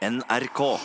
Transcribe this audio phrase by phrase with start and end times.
[0.00, 0.80] NRK.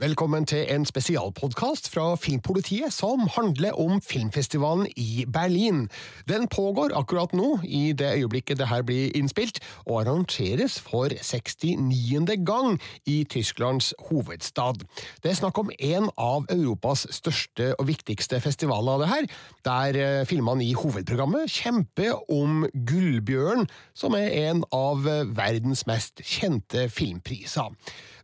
[0.00, 5.82] Velkommen til en spesialpodkast fra Filmpolitiet som handler om filmfestivalen i Berlin.
[6.24, 12.32] Den pågår akkurat nå, i det øyeblikket det her blir innspilt, og arrangeres for 69.
[12.48, 14.80] gang i Tysklands hovedstad.
[15.20, 19.28] Det er snakk om en av Europas største og viktigste festivaler av det her,
[19.68, 25.04] der eh, filmene i hovedprogrammet kjemper om Gullbjørn, som er en av
[25.36, 27.76] verdens mest kjente filmpriser.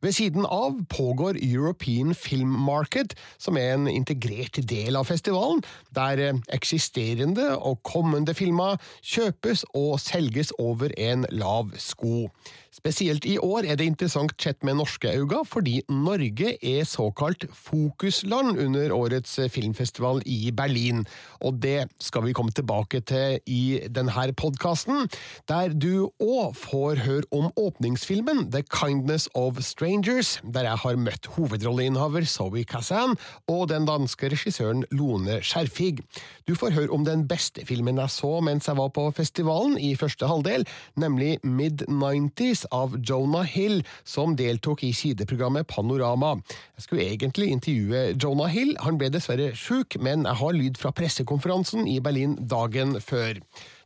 [0.07, 5.65] Ved siden av pågår European Film Market, som er en integrert del av festivalen,
[5.99, 12.29] der eh, eksisterende og kommende filmer kjøpes og selges over en lav sko.
[12.77, 18.59] Spesielt i år er det interessant sett med norske øyne, fordi Norge er såkalt fokusland
[18.61, 21.07] under årets filmfestival i Berlin.
[21.41, 25.09] Og det skal vi komme tilbake til i denne podkasten,
[25.49, 31.31] der du òg får høre om åpningsfilmen The Kindness of Strangers, der jeg har møtt
[31.33, 33.17] hovedrolleinnehaver Zoe Kazan
[33.49, 36.05] og den danske regissøren Lone Skjerfig.
[36.45, 39.95] Du får høre om den beste filmen jeg så mens jeg var på festivalen i
[39.97, 40.69] første halvdel,
[41.01, 46.37] nemlig Mid-90s av Jonah Hill, som deltok i sideprogrammet Panorama.
[46.77, 50.95] Jeg skulle egentlig intervjue Jonah Hill, han ble dessverre sjuk, men jeg har lyd fra
[50.97, 53.41] pressekonferansen i Berlin dagen før.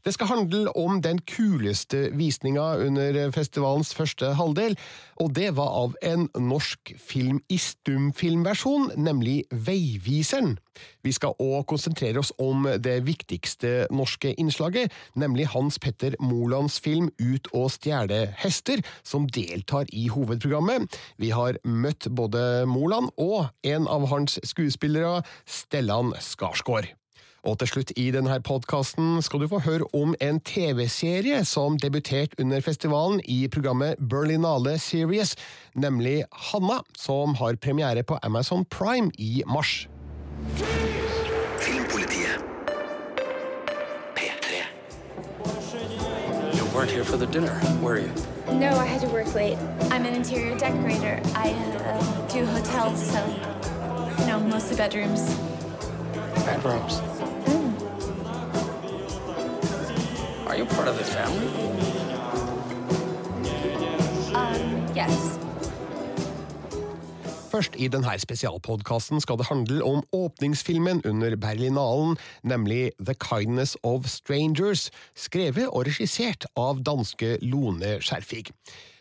[0.04, 4.76] Det skal handle om den kuleste visninga under festivalens første halvdel,
[5.20, 10.56] og det var av en norsk film i stumfilmversjon, nemlig Veiviseren.
[11.04, 17.10] Vi skal òg konsentrere oss om det viktigste norske innslaget, nemlig Hans Petter Molands film
[17.20, 20.88] Ut og stjele hester, som deltar i hovedprogrammet.
[21.20, 26.99] Vi har møtt både Moland og en av hans skuespillere, Stellan Skarsgård.
[27.42, 32.36] Og til slutt i denne podkasten skal du få høre om en TV-serie som debuterte
[32.42, 35.36] under festivalen i programmet Berlinale Series,
[35.74, 39.88] nemlig Hanna, som har premiere på Amazon Prime i mars.
[41.60, 42.44] Filmpolitiet.
[44.16, 44.60] P3.
[46.56, 48.10] You weren't here for the dinner, were you?
[48.52, 49.56] No, I had to work late.
[49.90, 51.22] I'm an interior decorator.
[51.34, 53.24] I uh, do hotels, so,
[54.18, 55.20] you know, mostly bedrooms.
[56.44, 57.19] Bedrooms.
[60.50, 61.46] Are you part of this family?
[64.34, 65.38] Um, yes.
[67.52, 74.10] Først i denne spesialpodkasten skal det handle om åpningsfilmen under Berlinalen, nemlig The Kindness of
[74.10, 78.50] Strangers, skrevet og regissert av danske Lone Skjerfig.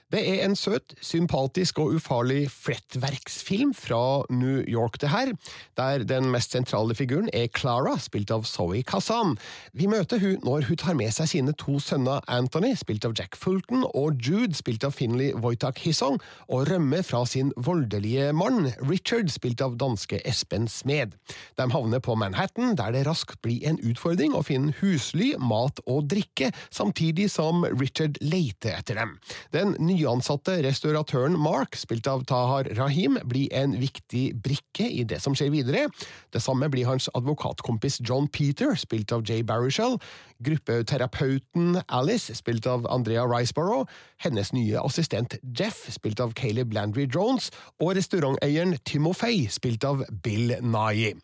[0.10, 5.30] Det er en søt, sympatisk og ufarlig flettverksfilm fra New York, det her,
[5.78, 9.36] der den mest sentrale figuren er Clara, spilt av Zoe Kazan.
[9.78, 13.38] Vi møter hun når hun tar med seg sine to sønner Anthony, spilt av Jack
[13.38, 16.18] Fulton, og Jude, spilt av Finley Wojtak Hissong,
[16.50, 21.14] og rømmer fra sin voldelige mann, Richard, spilt av danske Espen Smed.
[21.62, 26.10] De havner på Manhattan, der det raskt blir en utfordring å finne husly, mat og
[26.10, 29.16] drikke, samtidig som Richard leter etter dem.
[29.54, 35.36] Den nyansatte restauratøren Mark, spilt av Tahar Rahim, blir en viktig brikke i det som
[35.36, 35.88] skjer videre.
[36.34, 40.00] Det samme blir hans advokatkompis John Peter, spilt av Jay Baruchel,
[40.44, 43.90] gruppeterapeuten Alice, spilt av Andrea Riceborough,
[44.24, 50.56] hennes nye assistent Jeff, spilt av Caleb Landry Jones, og restauranteieren Timofey, spilt av Bill
[50.64, 51.16] Nye.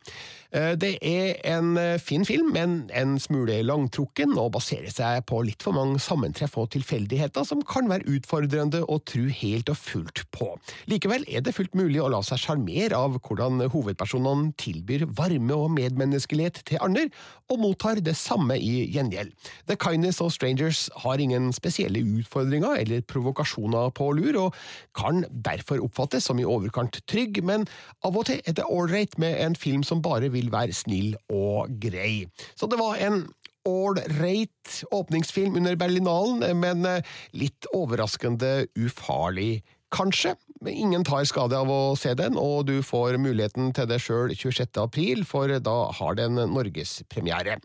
[0.56, 5.76] Det er en fin film, men en smule langtrukken, og baserer seg på litt for
[5.76, 10.48] mange sammentreff og tilfeldigheter som kan være utfordrende å tro helt og fullt på.
[10.88, 15.74] Likevel er det fullt mulig å la seg sjarmere av hvordan hovedpersonene tilbyr varme og
[15.76, 17.10] medmenneskelighet til andre,
[17.52, 19.34] og mottar det samme i gjengjeld.
[19.68, 24.56] The Kindness of Strangers har ingen spesielle utfordringer eller provokasjoner på lur, og
[24.96, 27.68] kan derfor oppfattes som i overkant trygg, men
[28.04, 31.72] av og til er det ålreit med en film som bare vil være snill og
[31.82, 32.26] grei.
[32.56, 33.26] Så det var en
[33.66, 36.86] ålreit åpningsfilm under Berlinalen, men
[37.34, 39.64] litt overraskende ufarlig,
[39.96, 40.36] kanskje.
[40.66, 44.80] Ingen tar skade av å se den, og du får muligheten til det sjøl 26.
[44.82, 47.60] april, for da har den norgespremiere.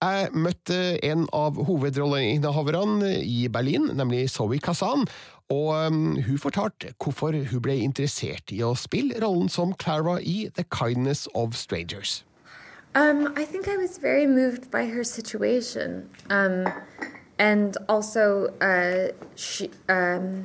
[0.00, 5.06] Jeg møtte en av hovedrolleinnehaverne i Berlin, nemlig Zoe Kazan,
[5.50, 10.48] og um, hun fortalte hvorfor hun ble interessert i å spille rollen som Clara i
[10.54, 12.24] The Kindness of Strangers.
[12.94, 16.08] Um, I think I was very moved by her situation.
[16.28, 16.66] Um,
[17.38, 20.44] and also, uh, she, um,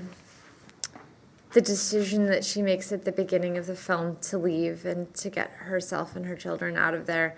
[1.55, 5.29] the decision that she makes at the beginning of the film to leave and to
[5.29, 7.33] get herself and her children out of there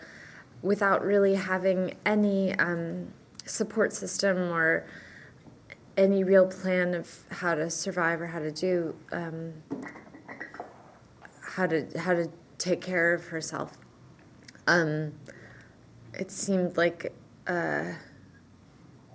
[0.64, 3.14] without really having any um,
[3.46, 4.88] support system or
[5.98, 9.54] any real plan of how to survive or how to do um,
[11.40, 12.28] how to how to
[12.58, 13.78] take care of herself.
[14.66, 15.14] Um,
[16.16, 17.14] it seemed like
[17.46, 17.94] a,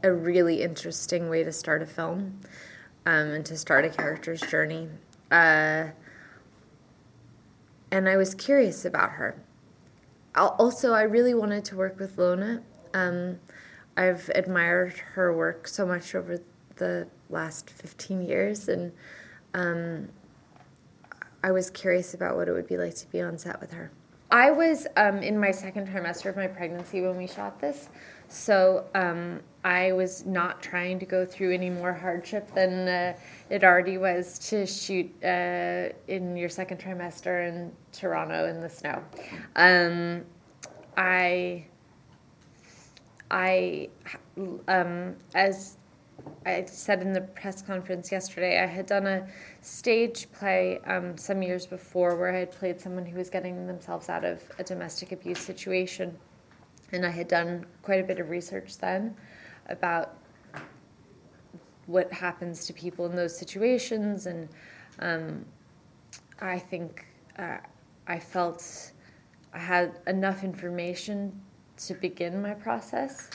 [0.04, 2.40] a really interesting way to start a film
[3.06, 4.88] um, and to start a character's journey.
[5.30, 5.88] Uh,
[7.90, 9.42] and I was curious about her.
[10.34, 12.62] Also, I really wanted to work with Lona.
[12.94, 13.38] Um,
[13.96, 16.40] I've admired her work so much over
[16.76, 18.92] the last 15 years, and
[19.52, 20.08] um,
[21.44, 23.90] I was curious about what it would be like to be on set with her.
[24.30, 27.90] I was um, in my second trimester of my pregnancy when we shot this,
[28.32, 33.14] so um, I was not trying to go through any more hardship than uh,
[33.50, 39.02] it already was to shoot uh, in your second trimester in Toronto in the snow.
[39.56, 40.24] Um,
[40.96, 41.66] I,
[43.30, 43.88] I,
[44.66, 45.76] um, as
[46.46, 49.28] I said in the press conference yesterday, I had done a
[49.60, 54.08] stage play um, some years before where I had played someone who was getting themselves
[54.08, 56.16] out of a domestic abuse situation.
[56.92, 59.16] And I had done quite a bit of research then
[59.68, 60.16] about
[61.86, 64.26] what happens to people in those situations.
[64.26, 64.48] And
[64.98, 65.44] um,
[66.40, 67.06] I think
[67.38, 67.58] uh,
[68.06, 68.92] I felt
[69.52, 71.40] I had enough information
[71.78, 73.30] to begin my process.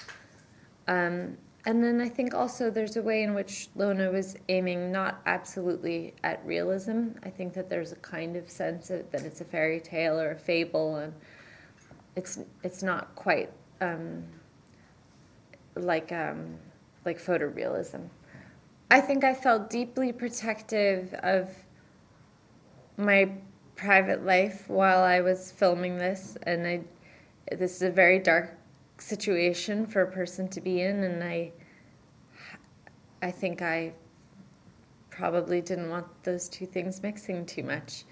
[0.88, 5.22] Um, and then I think also there's a way in which Lona was aiming not
[5.26, 7.10] absolutely at realism.
[7.24, 10.32] I think that there's a kind of sense of, that it's a fairy tale or
[10.32, 11.14] a fable, and
[12.18, 14.24] it's it's not quite um,
[15.76, 16.58] like um,
[17.06, 18.10] like photorealism.
[18.90, 21.50] I think I felt deeply protective of
[22.98, 23.30] my
[23.76, 26.82] private life while I was filming this, and I
[27.56, 28.58] this is a very dark
[28.98, 31.52] situation for a person to be in and I
[33.22, 33.94] I think I
[35.12, 38.06] probably didn't want those two things mixing too much.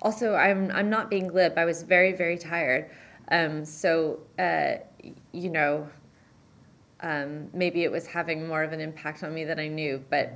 [0.00, 1.56] Also, I'm I'm not being glib.
[1.56, 2.90] I was very very tired.
[3.32, 4.74] Um, so uh,
[5.32, 5.88] you know,
[7.00, 10.04] um, maybe it was having more of an impact on me than I knew.
[10.08, 10.34] But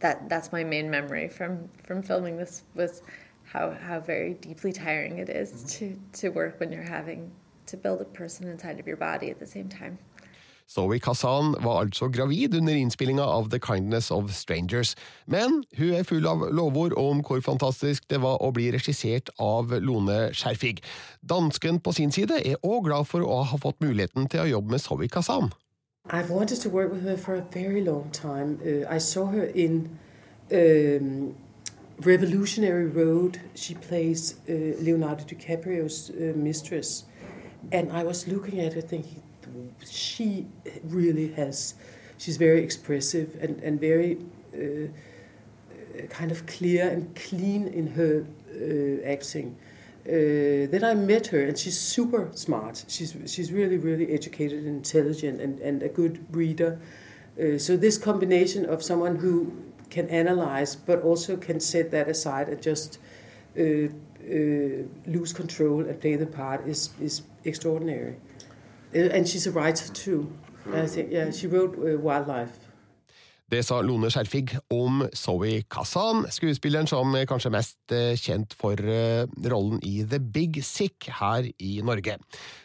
[0.00, 3.02] that that's my main memory from from filming this was
[3.44, 7.32] how how very deeply tiring it is to to work when you're having
[7.66, 9.98] to build a person inside of your body at the same time.
[10.70, 14.94] Zoe Kazan var altså gravid under innspillinga av The Kindness of Strangers,
[15.26, 19.74] men hun er full av lovord om hvor fantastisk det var å bli regissert av
[19.84, 20.80] Lone Skjerfig.
[21.22, 24.76] Dansken på sin side er òg glad for å ha fått muligheten til å jobbe
[24.76, 25.52] med Zoe Kazan.
[26.10, 28.58] I've wanted to work with for a very long time.
[28.64, 29.48] Uh, I saw her
[30.52, 31.34] um,
[31.98, 33.40] Revolutionary Road.
[33.54, 34.52] She plays uh,
[34.84, 37.04] Leonardo DiCaprio's uh, mistress.
[37.72, 39.22] and I was looking at her thinking,
[39.88, 40.46] she
[40.82, 41.74] really has,
[42.18, 44.18] she's very expressive and, and very
[44.54, 44.88] uh,
[46.08, 49.56] kind of clear and clean in her uh, acting.
[50.06, 52.84] Uh, then I met her, and she's super smart.
[52.88, 56.78] She's she's really really educated and intelligent, and, and a good reader.
[57.40, 59.52] Uh, so this combination of someone who
[59.88, 62.98] can analyze, but also can set that aside and just
[63.58, 68.16] uh, uh, lose control and play the part is is extraordinary.
[68.94, 70.32] Uh, and she's a writer too.
[70.72, 72.56] I think, yeah, she wrote uh, Wildlife.
[73.54, 78.74] Det sa Lone Skjerfig om Zoe Kazan, skuespilleren som er kanskje mest eh, kjent for
[78.82, 82.16] eh, rollen i The Big Sick her i Norge.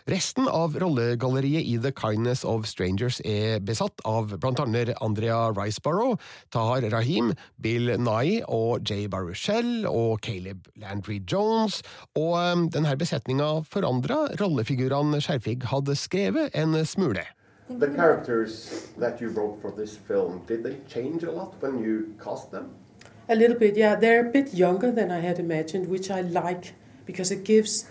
[0.09, 6.17] Resten av rollegalleriet i The Kindness of Strangers er besatt av blant annet Andrea Riceborough,
[6.49, 11.83] Tahar Rahim, Bill Nye og Jay Baruchel og Caleb Landry Jones,
[12.17, 17.29] og eh, denne besetninga forandra rollefigurene Skjerfig hadde skrevet en smule.
[17.69, 22.15] The characters that you wrote for this film, did they change a lot when you
[22.23, 22.73] cast them?
[23.29, 23.93] A little bit, yeah.
[23.93, 26.73] They're a bit younger than I had imagined, which I like
[27.05, 27.85] because it gives,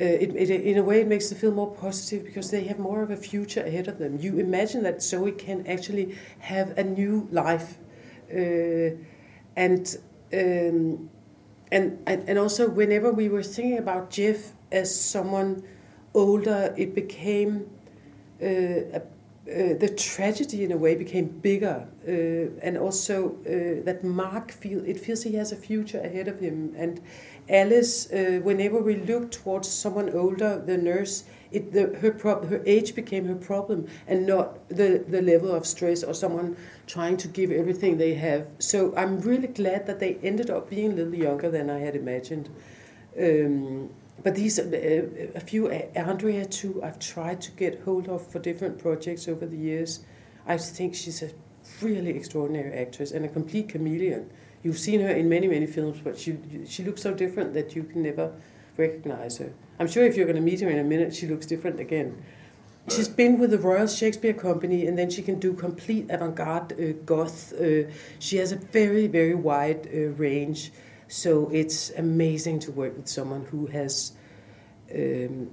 [0.00, 2.80] uh, it, it, in a way, it makes the film more positive because they have
[2.80, 4.18] more of a future ahead of them.
[4.18, 7.78] You imagine that Zoe can actually have a new life,
[8.28, 8.96] uh,
[9.54, 9.96] and,
[10.32, 11.10] um,
[11.70, 15.62] and and and also whenever we were thinking about Jeff as someone
[16.12, 17.70] older, it became.
[18.42, 18.98] Uh,
[19.42, 23.36] uh, the tragedy in a way became bigger, uh, and also
[23.84, 27.00] that Mark feel it feels he has a future ahead of him, and
[27.48, 32.94] Alice, whenever we look towards someone older, the nurse, it, the, her, prob- her age
[32.94, 36.56] became her problem and not the, the level of stress or someone
[36.86, 38.46] trying to give everything they have.
[38.58, 41.96] So I'm really glad that they ended up being a little younger than I had
[41.96, 42.48] imagined.
[43.18, 43.90] Um,
[44.22, 48.78] but these, uh, a few, Andrea too, I've tried to get hold of for different
[48.78, 50.04] projects over the years.
[50.46, 51.30] I think she's a
[51.80, 54.30] really extraordinary actress and a complete chameleon.
[54.62, 57.82] You've seen her in many, many films, but she, she looks so different that you
[57.82, 58.32] can never
[58.76, 59.52] recognize her.
[59.78, 62.22] I'm sure if you're going to meet her in a minute, she looks different again.
[62.88, 66.92] She's been with the Royal Shakespeare Company, and then she can do complete avant-garde uh,
[67.04, 67.52] goth.
[67.52, 67.84] Uh,
[68.18, 70.72] she has a very, very wide uh, range,
[71.12, 74.12] so it's amazing to work with someone who has
[74.94, 75.50] um,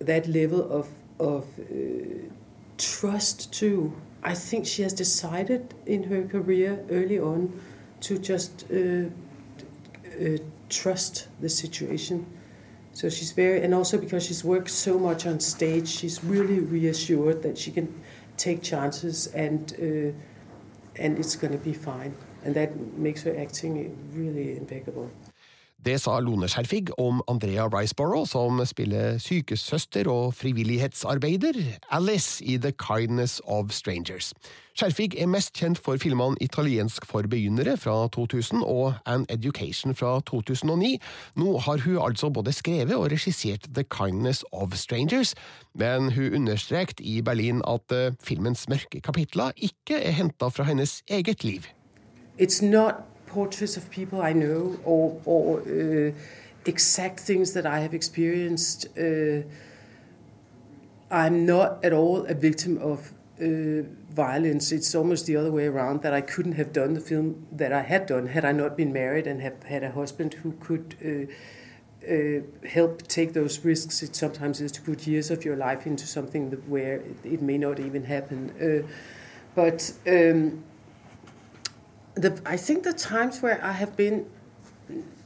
[0.00, 0.88] that level of
[1.20, 2.28] of uh,
[2.76, 3.94] trust too.
[4.24, 7.60] I think she has decided in her career early on
[8.00, 12.26] to just uh, uh, trust the situation.
[12.92, 17.44] So she's very, and also because she's worked so much on stage, she's really reassured
[17.44, 18.02] that she can
[18.36, 22.16] take chances and uh, and it's going to be fine.
[25.86, 31.58] Det sa Lone Skjerfig om Andrea Riceborough, som spiller sykesøster og frivillighetsarbeider
[31.94, 34.32] Alice i The Kindness of Strangers.
[34.74, 40.18] Skjerfig er mest kjent for filmene Italiensk for begynnere fra 2000 og An Education fra
[40.26, 40.96] 2009.
[41.36, 45.34] Nå har hun altså både skrevet og regissert The Kindness of Strangers,
[45.74, 51.02] men hun understreket i Berlin at uh, filmens mørke kapitler ikke er henta fra hennes
[51.08, 51.62] eget liv.
[52.38, 56.12] It's not portraits of people I know or, or uh,
[56.64, 58.86] exact things that I have experienced.
[58.98, 59.42] Uh,
[61.10, 64.72] I'm not at all a victim of uh, violence.
[64.72, 67.82] It's almost the other way around that I couldn't have done the film that I
[67.82, 70.96] had done had I not been married and have had a husband who could.
[71.04, 71.32] Uh,
[72.08, 74.00] uh, help take those risks.
[74.00, 77.58] It sometimes is to put years of your life into something where it, it, may
[77.58, 78.52] not even happen.
[78.62, 78.86] Uh,
[79.56, 80.62] but um,
[82.16, 84.26] the, I think the times where I have been,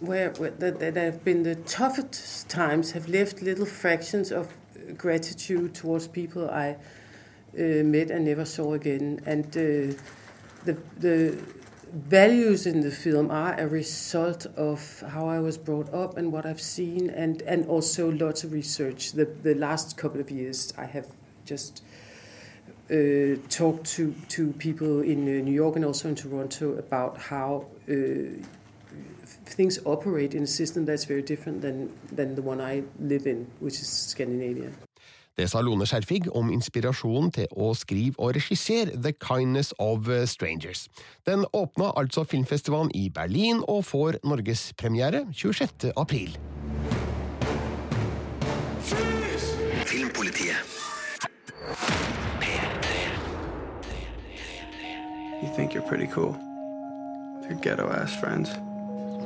[0.01, 4.53] where, where that, have been the toughest times, have left little fractions of
[4.97, 6.77] gratitude towards people I
[7.57, 9.21] uh, met and never saw again.
[9.25, 9.97] And uh,
[10.65, 11.39] the the
[11.93, 16.45] values in the film are a result of how I was brought up and what
[16.45, 19.13] I've seen, and and also lots of research.
[19.13, 21.07] The the last couple of years, I have
[21.45, 21.83] just
[22.91, 27.67] uh, talked to, to people in uh, New York and also in Toronto about how
[27.89, 27.95] uh,
[29.47, 33.47] things operate in a system that's very different than, than the one I live in,
[33.61, 34.71] which is Scandinavia.
[35.39, 40.89] Det sa Lone Skjerfig om inspirasjonen til å skrive og regissere The Kindness of Strangers.
[41.25, 45.95] Den åpna altså filmfestivalen i Berlin og får norgespremiere 26.
[45.97, 46.37] april.
[49.87, 50.61] Filmpolitiet.
[55.43, 56.39] You think you're pretty cool.
[57.37, 58.51] With your ghetto ass friends.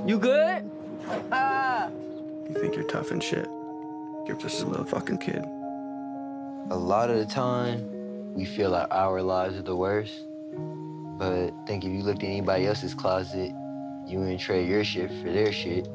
[0.07, 0.71] You good?
[1.09, 3.49] You think you're tough and shit.
[4.27, 5.45] You're just a little fucking kid.
[6.71, 10.21] A lot of the time, we feel like our lives are the worst.
[11.19, 13.53] But I think if you looked in anybody else's closet,
[14.07, 15.89] you wouldn't trade your shit for their shit.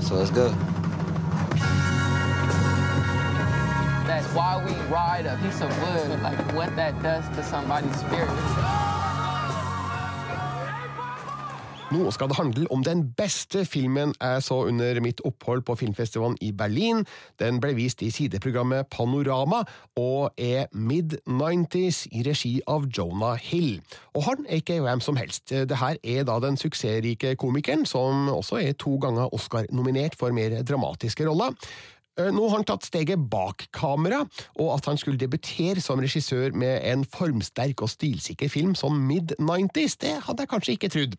[0.00, 0.50] So let's go.
[4.06, 8.28] That's why we ride a piece of wood, like what that does to somebody's spirit.
[11.90, 16.36] Nå skal det handle om den beste filmen jeg så under mitt opphold på filmfestivalen
[16.40, 17.02] i Berlin.
[17.42, 19.64] Den ble vist i sideprogrammet Panorama,
[19.98, 23.80] og er mid-90s i regi av Jonah Hill.
[24.14, 25.50] Og han er ikke hvem som helst.
[25.50, 30.60] Det her er da den suksessrike komikeren, som også er to ganger Oscar-nominert for mer
[30.62, 31.58] dramatiske roller.
[32.20, 34.20] Nå har han tatt steget bak kamera,
[34.60, 39.98] og at han skulle debutere som regissør med en formsterk og stilsikker film som mid-90s,
[40.04, 41.18] det hadde jeg kanskje ikke trodd.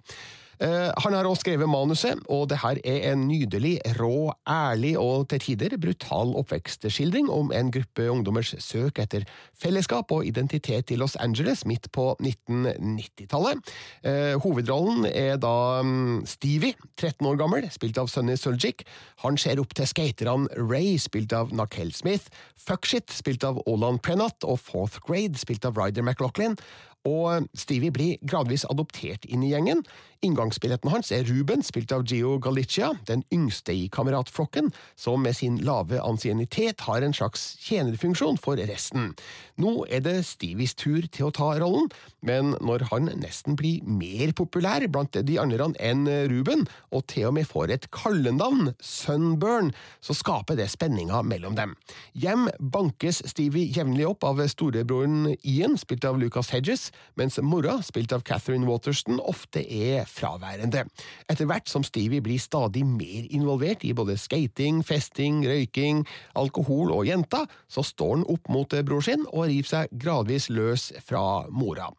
[0.62, 5.26] Uh, han har også skrevet manuset, og det her er en nydelig, rå, ærlig og
[5.32, 9.26] til tider brutal oppvekstskildring om en gruppe ungdommers søk etter
[9.58, 13.74] fellesskap og identitet i Los Angeles midt på 1990-tallet.
[14.06, 18.86] Uh, hovedrollen er da um, Stevie, 13 år gammel, spilt av Sunny Suljic.
[19.26, 22.30] Han ser opp til skaterne Ray, spilt av Nakel Smith,
[22.62, 26.60] Fuckshit, spilt av Olan Prenat, og Fourth Grade, spilt av Ryder McLaughlin.
[27.08, 29.82] Og Stevie blir gradvis adoptert inn i gjengen.
[30.22, 35.56] Inngangsbilletten hans er Ruben, spilt av Gio Galicia, den yngste i kameratflokken, som med sin
[35.66, 39.16] lave ansiennitet har en slags tjenerfunksjon for resten.
[39.58, 41.90] Nå er det Stevies tur til å ta rollen,
[42.22, 47.36] men når han nesten blir mer populær blant de andre enn Ruben, og til og
[47.40, 49.74] med får et kallenavn, Sunburn,
[50.06, 51.74] så skaper det spenninga mellom dem.
[52.14, 58.14] Hjem bankes Stevie jevnlig opp av storebroren Ian, spilt av Lucas Hedges, mens mora, spilt
[58.14, 60.86] av Catherine Waterston, ofte er fraværende.
[61.32, 66.04] Etter hvert som Stevie blir stadig mer involvert i både skating, festing, røyking,
[66.40, 70.92] alkohol og jenta, så står han opp mot bror sin og river seg gradvis løs
[71.06, 71.90] fra mora.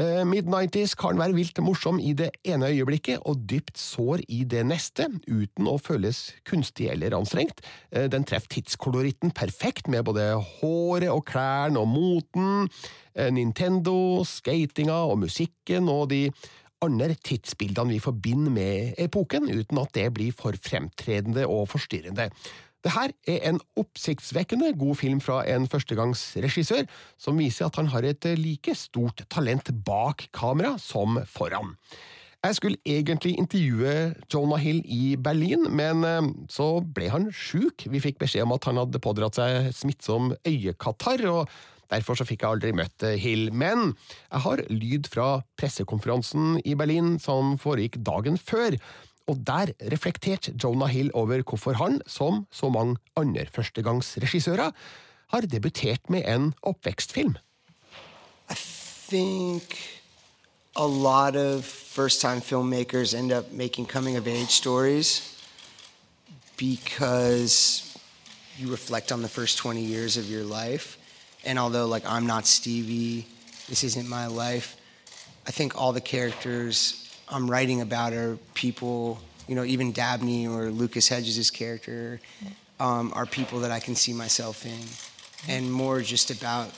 [0.00, 4.62] Midnighties Mid-90s kan være vilt morsom i det ene øyeblikket og dypt sår i det
[4.64, 7.60] neste, uten å føles kunstig eller anstrengt.
[7.92, 12.70] Uh, den treffer tidskoloritten perfekt, med både håret og klærne og moten,
[13.12, 16.22] Nintendo, skatinga og musikken og de
[16.84, 22.30] andre tidsbildene vi forbinder med epoken, uten at det blir for fremtredende og forstyrrende.
[22.82, 28.02] Det her er en oppsiktsvekkende god film fra en førstegangsregissør, som viser at han har
[28.08, 31.76] et like stort talent bak kamera som foran.
[32.42, 37.84] Jeg skulle egentlig intervjue Jonah Hill i Berlin, men eh, så ble han sjuk.
[37.86, 41.52] Vi fikk beskjed om at han hadde pådratt seg smittsom øyekatarr, og
[41.92, 43.50] Derfor så fikk jeg aldri møtt eh, Hill.
[43.52, 43.92] Men
[44.30, 45.28] jeg har lyd fra
[45.60, 48.78] pressekonferansen i Berlin som foregikk dagen før.
[49.30, 54.72] Og der reflekterte Jonah Hill over hvorfor han, som så mange andre førstegangsregissører,
[55.32, 57.36] har debutert med en oppvekstfilm.
[58.50, 59.78] I think
[60.76, 65.36] a lot of first time filmmakers end up making coming of age stories
[66.56, 67.96] because
[68.58, 70.98] you reflect on the first 20 years of your life.
[71.44, 73.26] And although like I'm not Stevie,
[73.68, 74.76] this isn't my life.
[75.46, 80.70] I think all the characters I'm writing about are people, you know, even Dabney or
[80.70, 82.20] Lucas Hedges' character
[82.78, 86.68] um, are people that I can see myself in, and more just about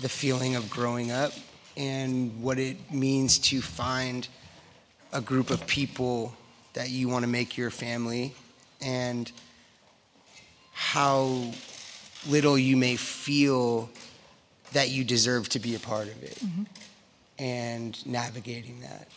[0.00, 1.32] the feeling of growing up
[1.76, 4.28] and what it means to find
[5.12, 6.34] a group of people
[6.74, 8.34] that you want to make your family
[8.80, 9.32] and
[10.72, 11.50] how
[12.28, 13.88] little you may feel
[14.72, 16.64] that you deserve to be a part of it mm-hmm.
[17.38, 19.08] and navigating that.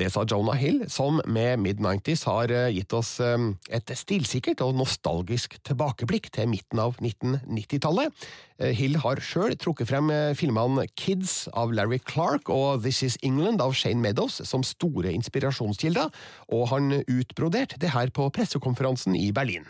[0.00, 3.36] Det sa Jonah Hill, som med Mid-90s har eh, gitt oss eh,
[3.68, 8.24] et stilsikkert og nostalgisk tilbakeblikk til midten av 1990-tallet.
[8.62, 13.60] Eh, Hill har sjøl trukket frem filmene Kids av Larry Clark og This Is England
[13.60, 16.08] av Shane Meadows som store inspirasjonskilder,
[16.48, 19.68] og han utbroderte det her på pressekonferansen i Berlin.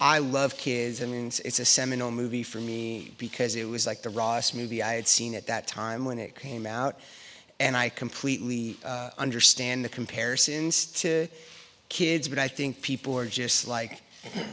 [0.00, 1.02] I love kids.
[1.02, 4.54] I mean, it's, it's, a seminal movie for me because it was like the rawest
[4.54, 7.00] movie I had seen at that time when it came out.
[7.58, 11.26] And I completely uh, understand the comparisons to
[11.88, 14.00] kids, but I think people are just like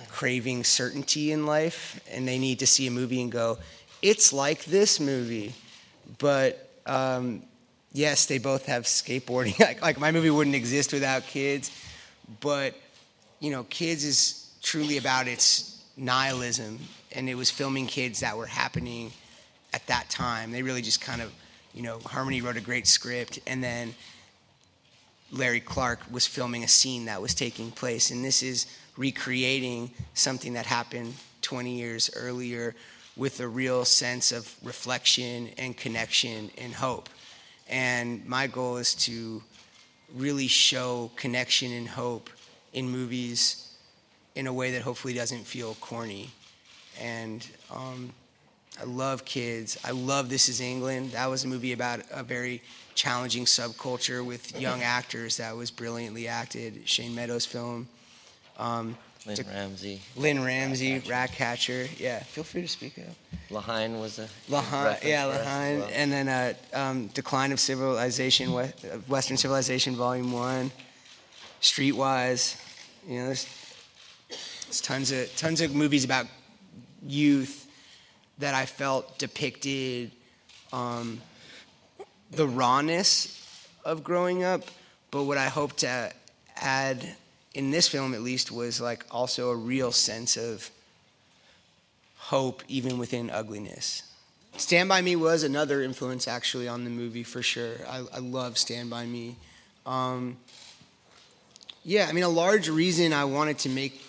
[0.07, 3.59] craving certainty in life and they need to see a movie and go,
[4.01, 5.53] it's like this movie.
[6.17, 7.43] But um,
[7.93, 9.59] yes, they both have skateboarding.
[9.59, 11.69] like, like my movie wouldn't exist without kids,
[12.39, 12.73] but
[13.39, 16.79] you know, kids is truly about its nihilism,
[17.11, 19.11] and it was filming kids that were happening
[19.73, 20.51] at that time.
[20.51, 21.31] They really just kind of,
[21.75, 23.93] you know, Harmony wrote a great script, and then
[25.31, 28.65] Larry Clark was filming a scene that was taking place, and this is
[28.97, 32.73] recreating something that happened 20 years earlier
[33.15, 37.07] with a real sense of reflection and connection and hope.
[37.69, 39.43] And my goal is to
[40.15, 42.31] really show connection and hope
[42.73, 43.64] in movies
[44.35, 46.29] in a way that hopefully doesn't feel corny.
[47.01, 48.11] And um,
[48.79, 49.77] I love kids.
[49.83, 51.11] I love This Is England.
[51.11, 52.61] That was a movie about a very
[52.93, 56.87] challenging subculture with young actors that was brilliantly acted.
[56.87, 57.87] Shane Meadows' film.
[58.57, 60.01] Um, Lynn Ramsey.
[60.15, 61.87] Lynn Ramsey, Ratcatcher.
[61.97, 63.15] Yeah, feel free to speak up.
[63.49, 64.27] Lahain was a.
[64.49, 65.79] Lahain, yeah, Lahain.
[65.79, 65.89] Well.
[65.93, 68.51] And then uh, um, Decline of Civilization,
[69.07, 70.71] Western Civilization, Volume 1.
[71.61, 72.61] Streetwise.
[73.07, 73.64] You know, there's
[74.75, 76.27] there's tons of tons of movies about
[77.05, 77.67] youth
[78.39, 80.11] that I felt depicted
[80.73, 81.21] um,
[82.31, 84.63] the rawness of growing up,
[85.11, 86.11] but what I hope to
[86.57, 87.15] add
[87.53, 90.69] in this film at least was like also a real sense of
[92.17, 94.03] hope even within ugliness.
[94.57, 97.75] Stand By Me was another influence actually on the movie for sure.
[97.87, 99.37] I, I love Stand By Me.
[99.85, 100.35] Um,
[101.85, 104.01] yeah, I mean, a large reason I wanted to make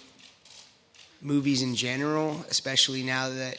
[1.26, 3.58] movies in general, especially now that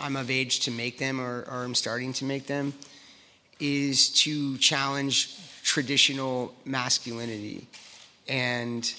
[0.00, 2.74] I'm of age to make them or, or I'm starting to make them,
[3.60, 7.68] is to challenge traditional masculinity.
[8.28, 8.92] And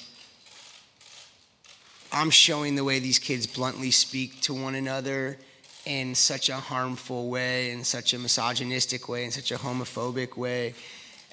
[2.13, 5.38] I'm showing the way these kids bluntly speak to one another
[5.85, 10.73] in such a harmful way, in such a misogynistic way, in such a homophobic way.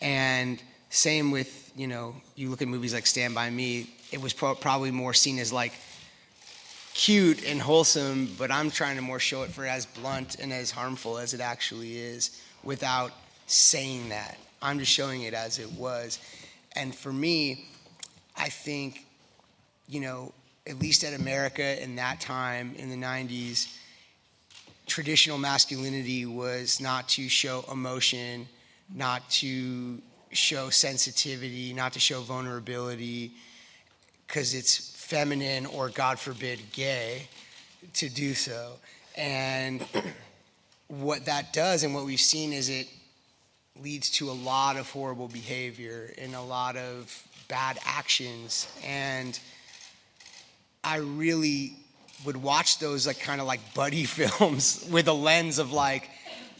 [0.01, 4.33] And same with, you know, you look at movies like Stand By Me, it was
[4.33, 5.73] pro- probably more seen as like
[6.97, 10.71] cute and wholesome, but I'm trying to more show it for as blunt and as
[10.71, 13.13] harmful as it actually is without
[13.47, 14.39] saying that.
[14.63, 16.19] I'm just showing it as it was.
[16.75, 17.67] And for me,
[18.35, 19.05] I think,
[19.87, 20.33] you know,
[20.67, 23.77] at least at America in that time in the 90s,
[24.87, 28.49] traditional masculinity was not to show emotion,
[28.95, 30.01] not to
[30.33, 33.33] show sensitivity, not to show vulnerability,
[34.27, 37.29] because it's feminine or, God forbid, gay
[37.95, 38.73] to do so.
[39.17, 39.85] And
[40.89, 42.89] what that does and what we've seen is it
[43.81, 48.67] leads to a lot of horrible behavior and a lot of bad actions.
[48.85, 49.39] And
[50.83, 51.77] I really
[52.25, 56.11] would watch those like kind of like buddy films with a lens of like,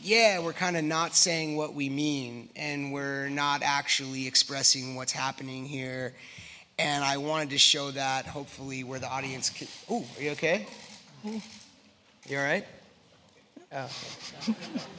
[0.03, 5.13] yeah, we're kind of not saying what we mean and we're not actually expressing what's
[5.13, 6.15] happening here.
[6.79, 9.69] And I wanted to show that hopefully where the audience can.
[9.91, 10.67] Ooh, are you okay?
[11.25, 12.67] You all right?
[13.73, 13.91] Oh.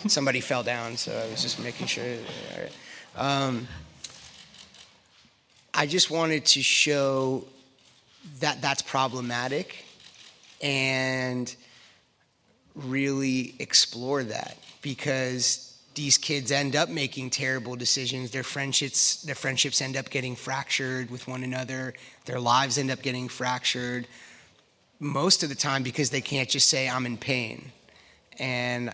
[0.08, 2.04] Somebody fell down, so I was just making sure.
[2.04, 2.72] All right.
[3.16, 3.68] Um,
[5.74, 7.46] I just wanted to show
[8.40, 9.86] that that's problematic
[10.62, 11.56] and
[12.76, 15.67] really explore that because
[15.98, 18.32] these kids end up making terrible decisions.
[18.32, 21.94] Their friendships their friendships end up getting fractured with one another.
[22.26, 24.08] Their lives end up getting fractured
[25.00, 27.72] most of the time because they can't just say i'm in pain
[28.40, 28.92] and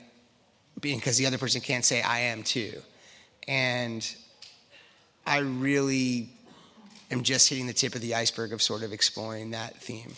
[0.81, 2.73] because the other person can't say i am too.
[3.47, 4.01] And
[5.27, 6.29] i really
[7.11, 10.13] am just hitting the tip of the iceberg of sort of exploring that theme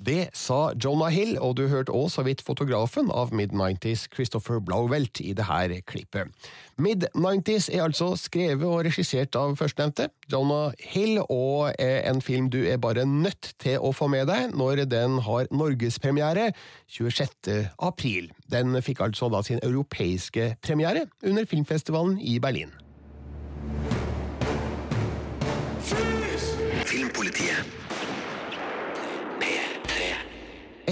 [0.00, 5.20] Det sa Jonah Hill, og du hørte òg så vidt fotografen av Mid-90s Christopher Blauvelt
[5.20, 6.32] i det her klippet.
[6.80, 12.62] Mid-90s er altså skrevet og regissert av førstnevnte, Jonah Hill, og er en film du
[12.64, 16.50] er bare nødt til å få med deg når den har norgespremiere
[16.88, 17.68] 26.
[17.76, 18.32] april.
[18.48, 22.72] Den fikk altså da sin europeiske premiere under filmfestivalen i Berlin.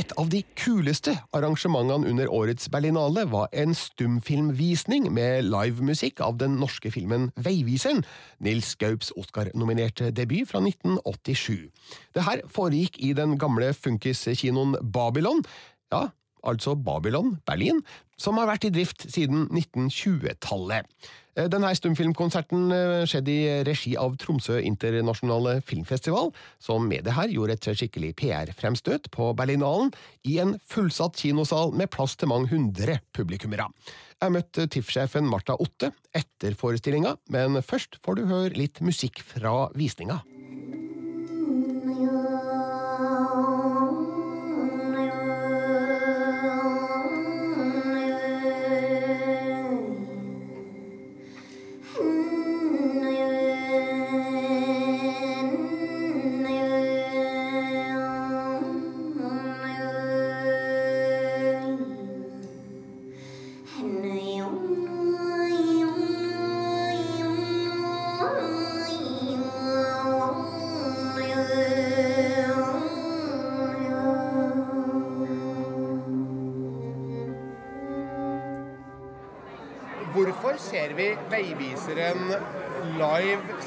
[0.08, 6.54] Et av de kuleste arrangementene under årets Berlinale var en stumfilmvisning med livemusikk av den
[6.56, 8.00] norske filmen Veiviseren,
[8.40, 11.68] Nils Gaups Oscar-nominerte debut fra 1987.
[12.16, 15.44] Det her foregikk i den gamle funkiskinoen Babylon,
[15.92, 16.06] ja,
[16.48, 17.80] altså Babylon, Berlin,
[18.18, 20.87] som har vært i drift siden 1920-tallet.
[21.46, 22.72] Denne stumfilmkonserten
[23.06, 29.06] skjedde i regi av Tromsø internasjonale filmfestival, som med det her gjorde et skikkelig PR-fremstøt
[29.14, 29.92] på Berlinalen
[30.26, 33.68] i en fullsatt kinosal med plass til mange hundre publikummere.
[34.18, 39.68] Jeg møtte TIFF-sjefen Marta Otte etter forestillinga, men først får du høre litt musikk fra
[39.78, 40.18] visninga.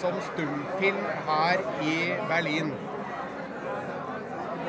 [0.01, 1.95] Som stumfilm her i
[2.29, 2.73] Berlin?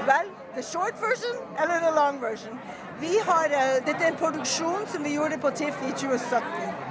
[0.07, 2.59] Vel, the short version eller the long version.
[3.03, 6.45] Har, uh, dette er en produksjon som vi gjorde på TIFF i 2017,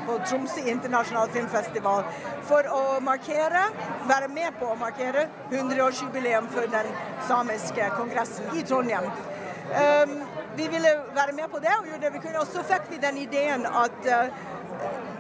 [0.08, 2.04] på Tromsø internasjonal filmfestival,
[2.49, 3.63] for å markere,
[4.10, 6.89] være med på å markere 100-årsjubileum for den
[7.30, 9.08] samiske kongressen i Trondheim.
[9.71, 10.17] Um,
[10.58, 12.99] vi ville være med på det og gjorde det vi kunne, og så fikk vi
[13.06, 14.41] den ideen at uh,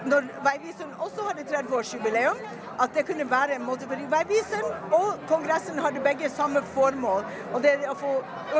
[0.05, 2.39] når Veiviseren også hadde 30-årsjubileum,
[2.81, 7.25] at det kunne være en måte fordi Veiviseren og Kongressen hadde begge samme formål.
[7.53, 8.13] Og det er å få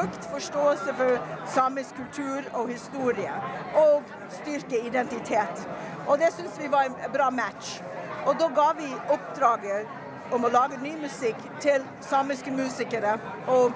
[0.03, 1.17] økt forståelse for
[1.55, 3.33] samisk kultur og historie.
[3.81, 5.65] Og styrke identitet.
[6.07, 7.79] Og det syns vi var en bra match.
[8.25, 13.17] Og da ga vi oppdraget om å lage ny musikk til samiske musikere.
[13.49, 13.73] Og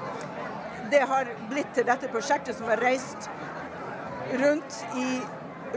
[0.92, 3.30] det har blitt til dette prosjektet som har reist
[4.38, 5.08] rundt i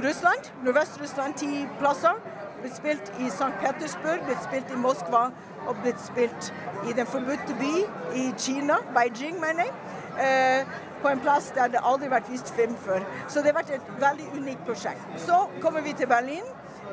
[0.05, 2.15] Russland, Nordvest-Russland, ti plasser.
[2.61, 3.53] blitt spilt i St.
[3.61, 5.29] Petersburg, blitt spilt i Moskva
[5.67, 6.53] og blitt spilt
[6.89, 7.75] i Den forbudte by
[8.19, 9.73] i Kina, Beijing, mener jeg.
[10.19, 10.67] Eh,
[11.03, 13.05] på en plass der det aldri har vært vist film før.
[13.29, 15.07] Så det har vært et veldig unikt prosjekt.
[15.17, 16.43] Så kommer vi til Berlin.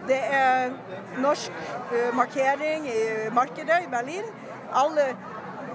[0.07, 0.69] Det er
[1.17, 1.51] norsk
[1.93, 4.29] eh, markering i markedet i Berlin.
[4.73, 5.15] Alle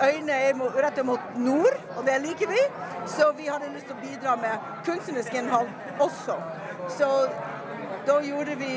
[0.02, 2.62] øyne er rettet mot nord, og det liker vi.
[3.06, 5.68] Så vi hadde lyst til å bidra med kunstnerisk innhold
[6.00, 6.38] også.
[6.98, 7.08] Så
[8.06, 8.74] da gjorde vi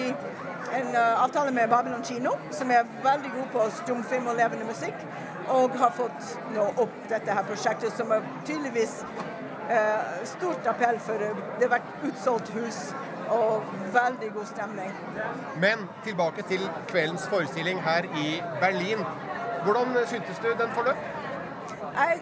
[0.74, 5.06] en uh, avtale med Babylon kino, som er veldig god på stumfilm og levende musikk,
[5.54, 9.02] og har fått nå opp dette her prosjektet, som er tydeligvis
[9.70, 12.86] uh, stort appell for uh, det har vært utsolgt hus
[13.34, 14.96] og veldig god stemning.
[15.62, 19.06] Men tilbake til kveldens forestilling her i Berlin.
[19.64, 20.98] Hvordan syntes du den forløp?
[21.94, 22.20] Jeg,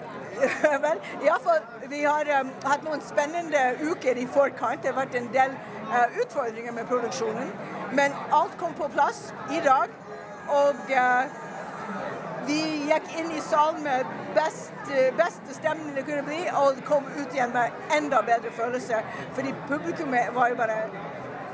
[0.86, 4.82] vel, alle fall, vi har um, hatt noen spennende uker i forkant.
[4.84, 5.54] Det har vært en del
[5.92, 7.52] uh, utfordringer med produksjonen.
[7.94, 9.94] Men alt kom på plass i dag.
[10.52, 11.40] Og uh,
[12.48, 17.08] vi gikk inn i salen med best, uh, beste stemning det kunne bli, og kom
[17.18, 19.04] ut igjen med enda bedre følelse.
[19.38, 20.82] Fordi publikummet var jo bare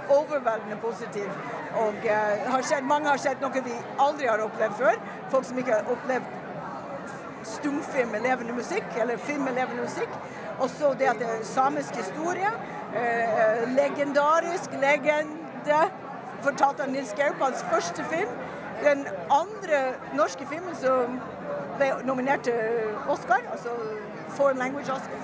[0.09, 1.29] overveldende positiv.
[1.77, 5.07] Og uh, har skjedd, mange har sett noe vi aldri har opplevd før.
[5.33, 6.35] Folk som ikke har opplevd
[7.47, 10.19] stumfilm med levende musikk, eller film med levende musikk.
[10.59, 12.51] Og så det at det er samisk historie.
[12.95, 15.81] Eh, legendarisk legende
[16.41, 18.29] fortalt av Nils Gaup, første film.
[18.83, 19.79] Den andre
[20.13, 21.19] norske filmen som
[21.77, 23.73] ble nominert til Oscar, altså
[24.29, 25.17] Foreign Language Oscar.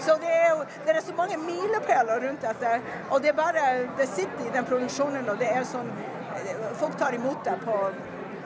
[0.00, 2.80] Så det er jo det er så mange milepæler rundt dette.
[3.10, 5.90] Og det er bare Det sitter i den produksjonen, og det er sånn
[6.78, 7.74] Folk tar imot det på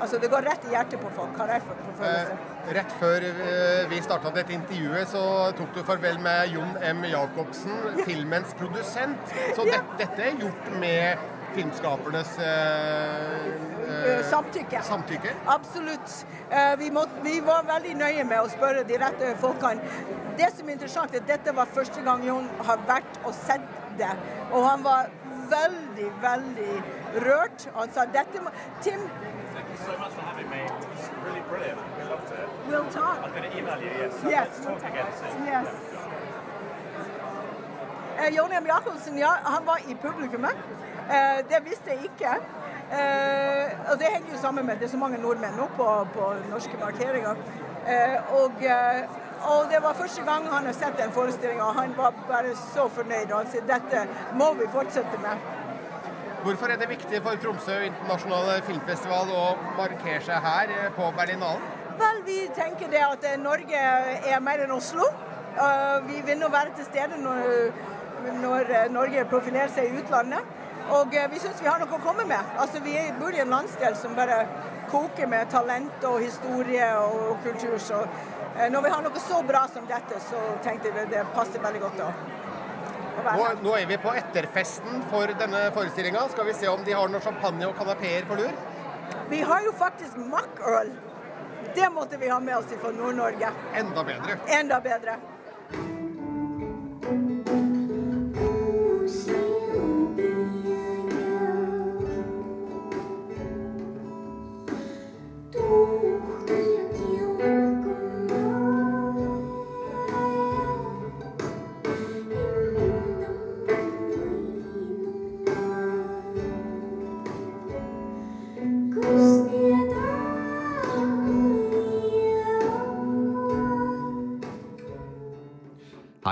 [0.00, 2.36] Altså, det går rett i hjertet på folk, har jeg fått følelse.
[2.36, 5.24] Eh, rett før eh, vi starta dette intervjuet, så
[5.58, 7.04] tok du farvel med Jon M.
[7.10, 7.76] Jacobsen,
[8.08, 9.36] filmens produsent.
[9.56, 14.80] Så det, dette er gjort med filmskapernes eh, Eh, Samtykke.
[14.82, 15.32] samtykke.
[15.46, 16.26] Absolutt.
[16.50, 19.82] Eh, Vi, må, vi var veldig nøye med å spørre de rette folkene.
[20.38, 23.66] Det som er interessant, er at dette var første gang Jon har vært og sett
[23.98, 24.08] det.
[24.52, 25.10] Og han var
[25.52, 26.78] veldig, veldig
[27.26, 27.66] rørt.
[27.76, 28.50] Han sa dette må
[28.82, 29.02] Tim,
[29.54, 30.60] Thank you so much for having me.
[30.94, 31.78] It's really brilliant.
[31.98, 32.48] We loved it.
[32.68, 33.18] We'll talk.
[33.24, 34.14] I'm going to email you, yes.
[34.24, 35.44] Yes, we'll talk again soon.
[35.44, 35.68] Yes.
[38.18, 38.66] Eh, Jon M.
[38.66, 40.56] Jacobsen, ja, han var i publikummet.
[41.08, 42.34] Eh, det visste jeg ikke.
[42.92, 46.32] Eh, og det henger jo sammen med det er så mange nordmenn nå på, på
[46.50, 47.36] norske markeringer.
[47.86, 49.08] Eh, og, eh,
[49.48, 53.32] og det var første gang han har sett den forestillinga, han var bare så fornøyd.
[53.32, 54.06] Og han sier dette
[54.38, 55.50] må vi fortsette med.
[56.42, 59.42] Hvorfor er det viktig for Tromsø internasjonale filmfestival å
[59.78, 61.62] markere seg her eh, på Berlinalen?
[62.00, 63.82] Vel, vi tenker det at eh, Norge
[64.32, 65.06] er mer enn Oslo.
[65.52, 67.70] Uh, vi vil nå være til stede når,
[68.40, 70.58] når eh, Norge profilerer seg i utlandet.
[70.90, 72.54] Og eh, vi syns vi har noe å komme med.
[72.58, 74.42] Altså, vi bor i en landsdel som bare
[74.90, 77.78] koker med talent og historie og kultur.
[77.78, 81.62] Så eh, når vi har noe så bra som dette, så tenkte vi det passer
[81.62, 82.41] veldig godt å, å være
[83.22, 86.26] Nå, nå er vi på etterfesten for denne forestillinga.
[86.32, 88.54] Skal vi se om de har noe champagne og kanapeer på lur?
[89.30, 90.90] Vi har jo faktisk makkøl.
[91.74, 93.52] Det måtte vi ha med oss fra Nord-Norge.
[93.78, 94.38] Enda bedre.
[94.58, 95.16] Enda bedre.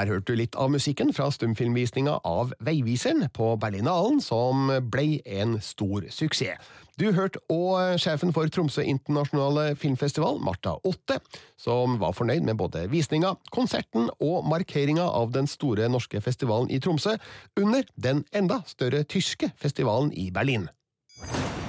[0.00, 5.58] Her hørte du litt av musikken fra stumfilmvisninga av Veiviseren på Berlinalen, som ble en
[5.60, 6.56] stor suksess.
[6.96, 11.18] Du hørte òg sjefen for Tromsø internasjonale filmfestival, Marta Otte,
[11.60, 16.80] som var fornøyd med både visninga, konserten og markeringa av den store norske festivalen i
[16.80, 17.18] Tromsø,
[17.60, 20.68] under den enda større tyske festivalen i Berlin.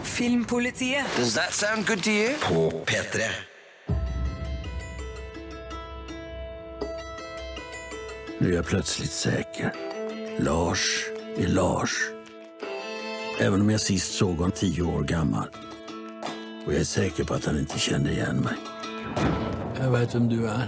[0.08, 1.08] Filmpolitiet.
[1.20, 2.36] Does that sound good to you?
[2.48, 3.51] På P3.
[8.42, 9.74] Nu är jag plötsligt säker.
[10.40, 11.06] Lars
[11.38, 11.92] är Lars.
[13.40, 15.48] Även om jag sist såg honom tio år gammal.
[16.66, 18.54] Och jag är säker på att han inte kände igen mig.
[19.80, 20.68] Jag vet vem du är.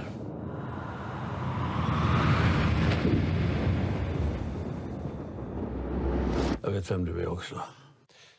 [6.61, 7.55] Jag vet vem du är också.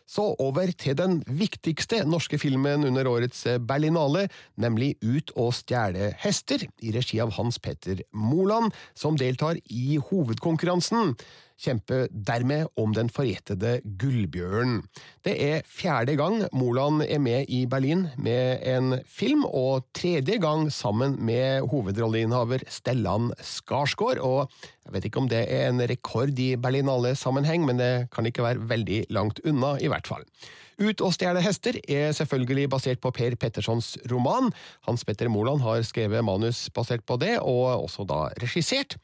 [0.05, 4.27] Så over til den viktigste norske filmen under årets Berlinale,
[4.61, 11.15] nemlig Ut og stjele hester, i regi av Hans Petter Moland, som deltar i hovedkonkurransen.
[11.61, 14.83] Kjemper dermed om den forjettede Gullbjørnen.
[15.25, 20.67] Det er fjerde gang Moland er med i Berlin med en film, og tredje gang
[20.73, 24.21] sammen med hovedrolleinnehaver Stellan Skarsgård.
[24.25, 24.51] Og
[24.85, 28.69] jeg vet ikke om det er en rekord i Berlinale-sammenheng, men det kan ikke være
[28.69, 30.27] veldig langt unna, i hvert fall.
[30.75, 34.51] Ut og stjele hester er selvfølgelig basert på Per Pettersons roman.
[34.89, 38.99] Hans Petter Moland har skrevet manus basert på det, og også da regissert.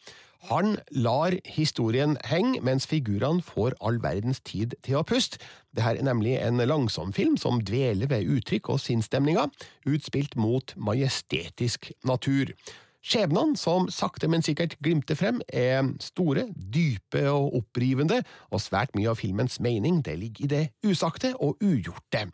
[0.49, 5.37] Han lar historien henge, mens figurene får all verdens tid til å puste.
[5.77, 9.51] Dette er nemlig en langsom film som dveler ved uttrykk og sinnsstemninger,
[9.93, 12.55] utspilt mot majestetisk natur.
[13.01, 18.21] Skjebnene som sakte, men sikkert glimter frem, er store, dype og opprivende,
[18.53, 22.27] og svært mye av filmens mening det ligger i det usagte og ugjorte.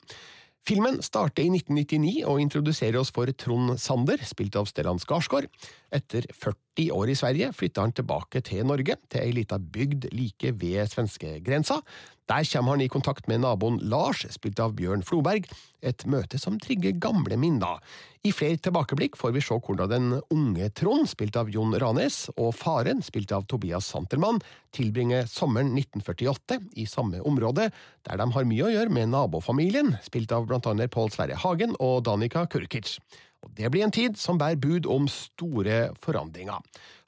[0.66, 5.46] Filmen starter i 1999 og introduserer oss for Trond Sander, spilt av Stellan Skarsgård.
[5.94, 10.52] Etter 40 år i Sverige flytter han tilbake til Norge, til ei lita bygd like
[10.60, 11.80] ved svenskegrensa.
[12.26, 15.46] Der kommer han i kontakt med naboen Lars, spilt av Bjørn Floberg,
[15.86, 17.78] et møte som trigger gamle minner.
[18.26, 22.50] I flere tilbakeblikk får vi se hvordan den unge Trond, spilt av Jon Ranes, og
[22.58, 24.40] faren, spilt av Tobias Santelmann,
[24.74, 27.68] tilbringer sommeren 1948 i samme område,
[28.08, 31.78] der de har mye å gjøre med nabofamilien, spilt av blant annet Pål Sverre Hagen
[31.78, 32.96] og Danica Kurkic.
[33.44, 36.62] Og Det blir en tid som bærer bud om store forandringer.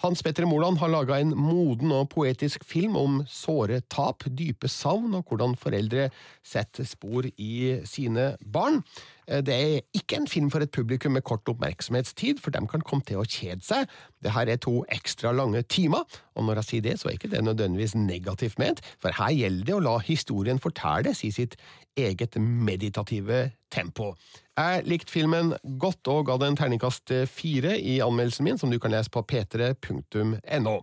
[0.05, 5.17] Hans Petter Moland har laga en moden og poetisk film om såre tap, dype savn
[5.19, 6.09] og hvordan foreldre
[6.47, 8.85] setter spor i sine barn.
[9.27, 13.05] Det er ikke en film for et publikum med kort oppmerksomhetstid, for de kan komme
[13.05, 13.91] til å kjede seg.
[14.23, 16.07] Det her er to ekstra lange timer,
[16.39, 19.69] og når jeg sier det, så er ikke det nødvendigvis negativt ment, for her gjelder
[19.69, 21.59] det å la historien fortelles i sitt
[21.99, 24.13] eget meditative tempo.
[24.59, 28.95] Jeg likte filmen godt og ga den terningkast fire i anmeldelsen min, som du kan
[28.95, 30.79] lese på p3.no.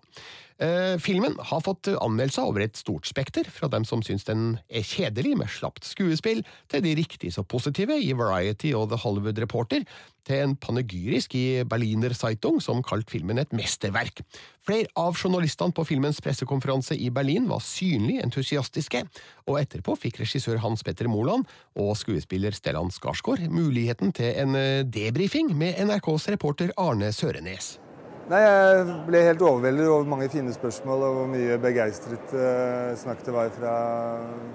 [0.56, 4.86] Eh, filmen har fått anmeldelser over et stort spekter, fra dem som syns den er
[4.88, 9.84] kjedelig med slapt skuespill, til de riktig så positive i Variety og The Hollywood Reporter,
[10.26, 14.24] til en panegyrisk i Berliner Zeitung som kalte filmen et mesterverk.
[14.65, 19.04] Flere av journalistene på filmens pressekonferanse i Berlin var synlig entusiastiske,
[19.46, 21.44] og etterpå fikk regissør Hans Petter Moland
[21.76, 24.56] og skuespiller Stellan Skarsgård muligheten til en
[24.88, 27.76] debrifing med NRKs reporter Arne Sørenes.
[28.25, 33.19] Nei, Jeg ble helt overveldet over mange fine spørsmål og hvor mye begeistret uh, snakk
[33.21, 33.73] det var fra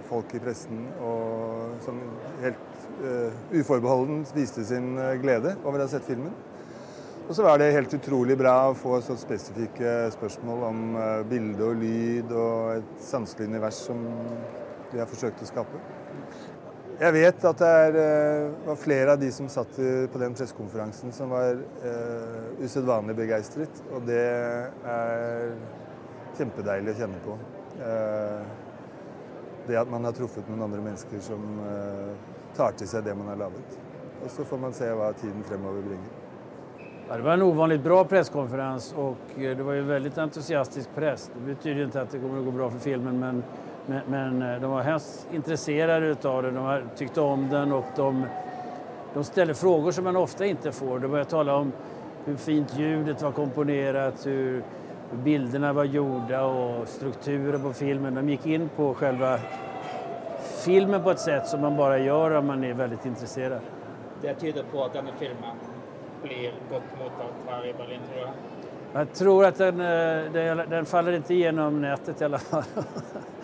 [0.09, 0.80] folk i pressen.
[1.06, 2.00] Og som
[2.42, 6.35] helt uh, uforbeholdent viste sin uh, glede over å ha sett filmen.
[7.28, 10.80] Og så var det helt utrolig bra å få så spesifikke spørsmål om
[11.30, 14.02] bilde og lyd og et sanselig univers som
[14.90, 15.78] vi har forsøkt å skape.
[17.01, 17.95] Jeg vet at det er,
[18.67, 19.79] var flere av de som satt
[20.13, 25.55] på den pressekonferansen som var uh, usedvanlig begeistret, og det er
[26.37, 27.39] kjempedeilig å kjenne på.
[27.81, 28.43] Uh,
[29.65, 32.13] det at man har truffet noen andre mennesker som uh,
[32.59, 33.81] tar til seg det man har laget.
[34.21, 36.19] Og så får man se hva tiden fremover bringer.
[37.09, 41.31] Ja, det var en ovanligt bra presskonferens og det var en veldig entusiastisk press.
[41.33, 43.41] Det betyr ikke at det kommer å gå bra for filmen men
[43.87, 44.01] men,
[44.38, 48.27] men, de var hemskt intresserade av den, de tyckte om den och de,
[49.14, 50.99] de ställde frågor som man ofta inte får.
[50.99, 51.73] De började tala om
[52.25, 54.62] hur fint ljudet var komponerat, hur
[55.12, 58.14] bilderna var gjorda och strukturen på filmen.
[58.14, 59.38] De gick in på själva
[60.64, 63.61] filmen på ett sätt som man bara gör om man är väldigt intresserad.
[64.23, 65.57] Det tyder på at denne filmen
[66.23, 68.33] blir godt mottatt her i Berlin, tror jeg?
[68.93, 69.79] Jag tror att den,
[70.33, 72.62] den, den faller inte igenom nätet i alla fall.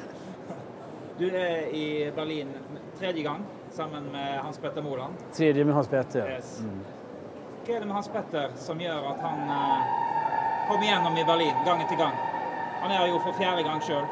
[1.18, 2.48] Du er i Berlin
[2.98, 5.14] tredje gang sammen med Hans Petter Moland.
[5.33, 6.37] Tredje med Hans Petter, ja.
[6.37, 6.61] Yes.
[6.61, 6.81] Mm.
[7.66, 9.94] Hva er det med Hans Petter som gjør at han uh,
[10.68, 12.18] kommer gjennom i Berlin gang etter gang?
[12.83, 14.05] Han er jo for fjerde gang sjøl.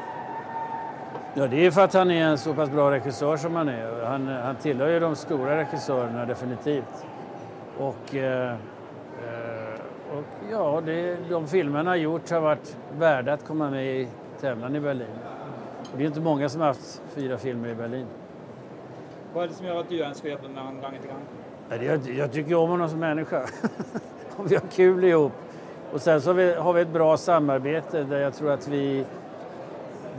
[1.35, 4.01] Ja, det er for at han er en såpass bra regissør som han er.
[4.07, 7.05] Han, han tilhører de store regissørene, definitivt.
[7.77, 8.53] Og, eh,
[10.15, 14.05] och ja, det, de filmene han har gjort har vært verdt å komme med i
[14.41, 15.34] tävlan i Berlin.
[15.97, 18.05] Det är inte många som har haft fyra filmer i Berlin.
[19.33, 21.85] Vad är det som gör att du önskar jobba med honom gång till gång?
[21.85, 23.41] Jag, jag tycker om honom som människa.
[24.35, 25.31] och vi har kul ihop.
[25.93, 29.05] Och sen så har vi, har vi ett bra samarbete där jag tror att vi,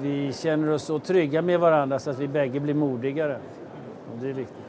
[0.00, 3.38] vi känner oss så trygga med varandra så att vi bägge blir modigare.
[4.12, 4.65] Och det är viktigt.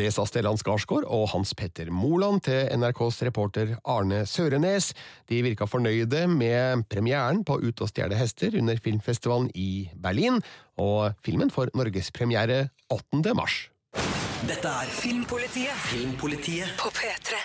[0.00, 4.94] Det sa Stellan Skarsgård og Hans Petter Moland til NRKs reporter Arne Sørenes.
[5.28, 10.40] De virka fornøyde med premieren på Ut og stjele hester under filmfestivalen i Berlin,
[10.80, 13.34] og filmen får norgespremiere 8.
[13.36, 13.66] mars.
[14.48, 15.76] Dette er Filmpolitiet.
[15.90, 17.36] Filmpolitiet På P3.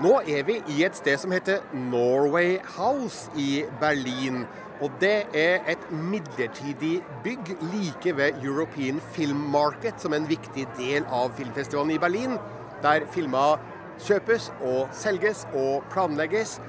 [0.00, 4.46] Nå er vi i et sted som heter Norway House i Berlin.
[4.84, 10.66] Og det er et midlertidig bygg like ved European Film Market, som er en viktig
[10.76, 12.36] del av filmfestivalen i Berlin,
[12.84, 13.62] der filmer
[14.04, 16.60] kjøpes og selges og planlegges.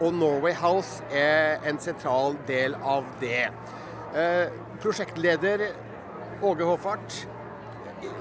[0.00, 3.46] Og Norway House er en sentral del av det.
[4.18, 4.50] Eh,
[4.82, 5.68] prosjektleder
[6.42, 7.28] Åge Håfart,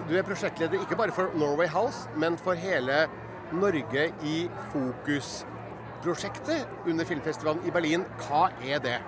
[0.10, 3.08] du er prosjektleder ikke bare for Norway House, men for hele
[3.54, 8.06] Norge i fokus-prosjektet under filmfestivalen i Berlin.
[8.28, 9.00] Hva er det?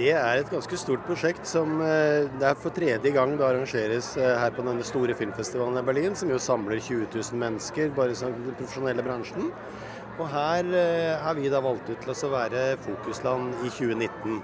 [0.00, 4.14] Det er et ganske stort prosjekt som eh, det er for tredje gang det arrangeres
[4.16, 8.14] eh, her på denne store filmfestivalen i Berlin, som jo samler 20 000 mennesker, bare
[8.16, 9.50] som den profesjonelle bransjen.
[10.16, 14.40] Og her eh, har vi da valgt ut til å være fokusland i 2019.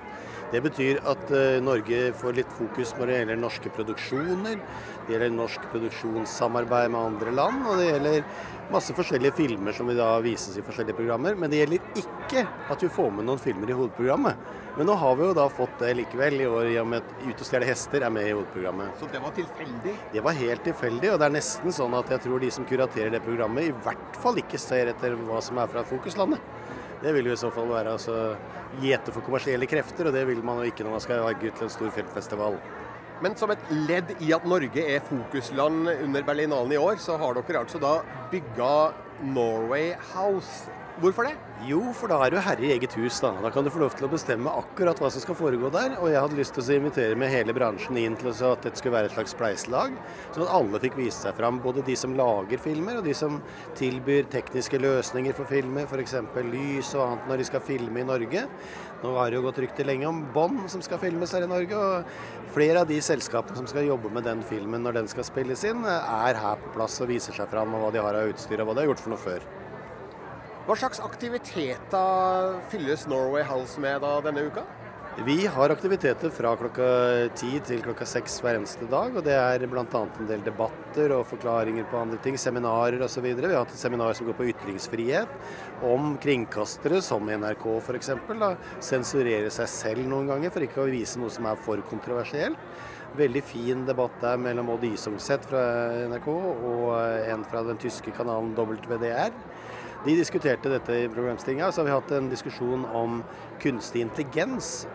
[0.53, 1.31] Det betyr at
[1.65, 4.61] Norge får litt fokus når det gjelder norske produksjoner.
[5.07, 8.29] Det gjelder norsk produksjonssamarbeid med andre land, og det gjelder
[8.73, 11.35] masse forskjellige filmer som vi da vises i forskjellige programmer.
[11.39, 14.55] Men det gjelder ikke at vi får med noen filmer i hovedprogrammet.
[14.77, 17.27] Men nå har vi jo da fått det likevel i år, i og med at
[17.27, 18.99] Ut og stjele hester er med i hovedprogrammet.
[19.01, 19.95] Så det var tilfeldig?
[20.13, 23.15] Det var helt tilfeldig, og det er nesten sånn at jeg tror de som kuraterer
[23.15, 26.53] det programmet, i hvert fall ikke ser etter hva som er fra fokuslandet.
[27.03, 28.17] Det vil jo i så fall være altså
[28.83, 31.59] gjete for kommersielle krefter, og det vil man jo ikke når man skal lage ut
[31.59, 32.59] til en stor filmfestival.
[33.25, 37.37] Men som et ledd i at Norge er fokusland under Berlinalen i år, så har
[37.39, 37.99] dere altså da
[38.33, 38.73] bygga
[39.25, 40.69] Norway House.
[41.01, 41.37] Hvorfor det?
[41.65, 43.17] Jo, for da er du herre i eget hus.
[43.25, 45.95] Da Da kan du få lov til å bestemme akkurat hva som skal foregå der.
[46.03, 48.93] Og jeg hadde lyst til å invitere med hele bransjen inn til at dette skulle
[48.93, 49.97] være et slags spleiselag.
[50.35, 51.63] Sånn at alle fikk vise seg fram.
[51.65, 53.41] Både de som lager filmer, og de som
[53.75, 55.89] tilbyr tekniske løsninger for filmer.
[55.89, 56.15] F.eks.
[56.45, 58.47] lys og annet når de skal filme i Norge.
[59.03, 61.73] Nå har det jo gått rykter lenge om bånd som skal filmes her i Norge.
[61.73, 65.65] Og flere av de selskapene som skal jobbe med den filmen når den skal spilles
[65.65, 68.61] inn, er her på plass og viser seg fram og hva de har av utstyr
[68.61, 69.49] og hva de har gjort for noe før.
[70.67, 74.65] Hva slags aktiviteter fylles Norway House med da denne uka?
[75.23, 76.89] Vi har aktiviteter fra klokka
[77.39, 79.15] ti til klokka seks hver eneste dag.
[79.15, 79.85] og Det er bl.a.
[79.85, 83.29] en del debatter og forklaringer på andre ting, seminarer osv.
[83.31, 85.39] Vi har hatt et seminar som går på ytringsfrihet,
[85.87, 88.11] om kringkastere som NRK f.eks.
[88.91, 92.59] sensurerer seg selv noen ganger for ikke å vise noe som er for kontroversielt.
[93.17, 95.63] Veldig fin debatt der mellom Odd Isungset fra
[96.11, 99.31] NRK og en fra den tyske kanalen WDR.
[100.07, 101.73] De diskuterte dette i programstinga.
[101.73, 103.23] Så har vi hatt en diskusjon om
[103.63, 104.87] kunstig intelligens.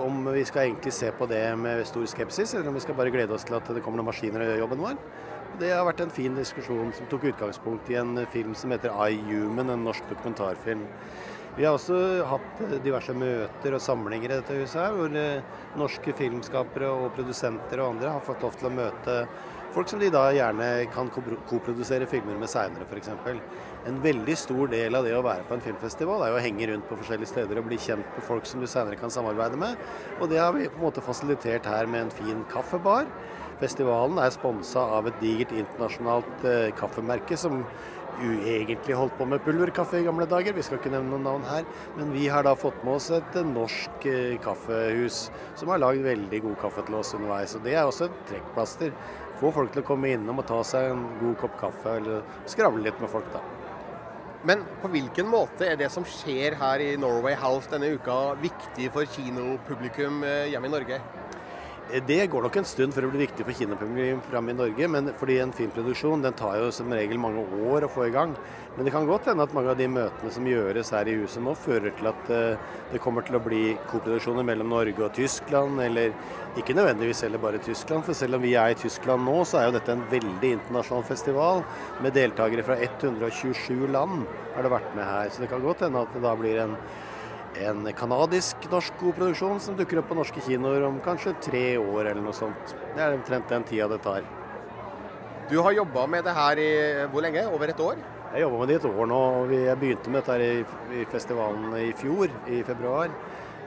[0.00, 3.12] Om vi skal egentlig se på det med stor skepsis, eller om vi skal bare
[3.12, 5.02] glede oss til at det kommer noen maskiner og gjør jobben vår.
[5.60, 9.18] Det har vært en fin diskusjon som tok utgangspunkt i en film som heter I
[9.28, 10.86] Human, en norsk dokumentarfilm.
[11.58, 16.14] Vi har også hatt diverse møter og samlinger i dette huset, her, hvor eh, norske
[16.16, 19.16] filmskapere og produsenter og andre har fått lov til å møte
[19.74, 23.10] folk som de da gjerne kan koprodusere filmer med seinere, f.eks.
[23.88, 26.66] En veldig stor del av det å være på en filmfestival er jo å henge
[26.68, 29.80] rundt på forskjellige steder og bli kjent med folk som du senere kan samarbeide med.
[30.20, 33.08] Og det har vi på en måte fasilitert her med en fin kaffebar.
[33.60, 37.62] Festivalen er sponsa av et digert internasjonalt eh, kaffemerke som
[38.20, 40.56] uegentlig holdt på med pulverkaffe i gamle dager.
[40.56, 41.64] Vi skal ikke nevne noen navn her.
[41.96, 45.26] Men vi har da fått med oss et eh, norsk eh, kaffehus
[45.60, 47.56] som har lagd veldig god kaffe til oss underveis.
[47.56, 48.92] Og det er også et trekkplaster
[49.40, 52.84] få folk til å komme innom og ta seg en god kopp kaffe, eller skravle
[52.84, 53.40] litt med folk, da.
[54.48, 58.86] Men på hvilken måte er det som skjer her i Norway House denne uka viktig
[58.94, 61.00] for kinopublikum eh, hjemme i Norge?
[62.06, 64.88] Det går nok en stund før det blir viktig for kinopublikum fremme i Norge.
[64.94, 68.32] Men fordi en filmproduksjon den tar jo som regel mange år å få i gang.
[68.76, 71.42] Men det kan godt hende at mange av de møtene som gjøres her i huset
[71.44, 75.82] nå, fører til at eh, det kommer til å bli koproduksjoner mellom Norge og Tyskland,
[75.84, 76.14] eller
[76.58, 78.02] ikke nødvendigvis heller bare Tyskland.
[78.06, 81.06] For selv om vi er i Tyskland nå, så er jo dette en veldig internasjonal
[81.06, 81.62] festival
[82.02, 84.24] med deltakere fra 127 land
[84.56, 85.30] har det vært med her.
[85.30, 86.76] Så det kan godt hende at det da blir en
[87.58, 92.36] en kanadisk-norsk godproduksjon som dukker opp på norske kinoer om kanskje tre år eller noe
[92.36, 92.76] sånt.
[92.94, 94.22] Det er omtrent den tida det tar.
[95.50, 96.70] Du har jobba med det her i
[97.10, 97.42] hvor lenge?
[97.50, 97.98] Over et år?
[98.30, 99.20] Jeg jobba med det i et år nå.
[99.40, 103.10] og Jeg begynte med dette her i, i festivalen i fjor, i februar.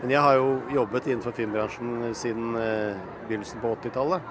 [0.04, 4.26] Men jeg har jo jobbet innenfor filmbransjen siden eh, begynnelsen på 80-tallet.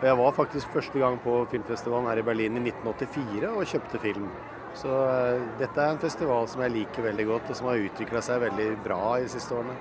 [0.00, 4.00] Og jeg var faktisk første gang på filmfestivalen her i Berlin i 1984 og kjøpte
[4.02, 4.26] film.
[4.74, 8.22] Så uh, dette er en festival som jeg liker veldig godt, og som har utvikla
[8.24, 9.76] seg veldig bra i de siste årene.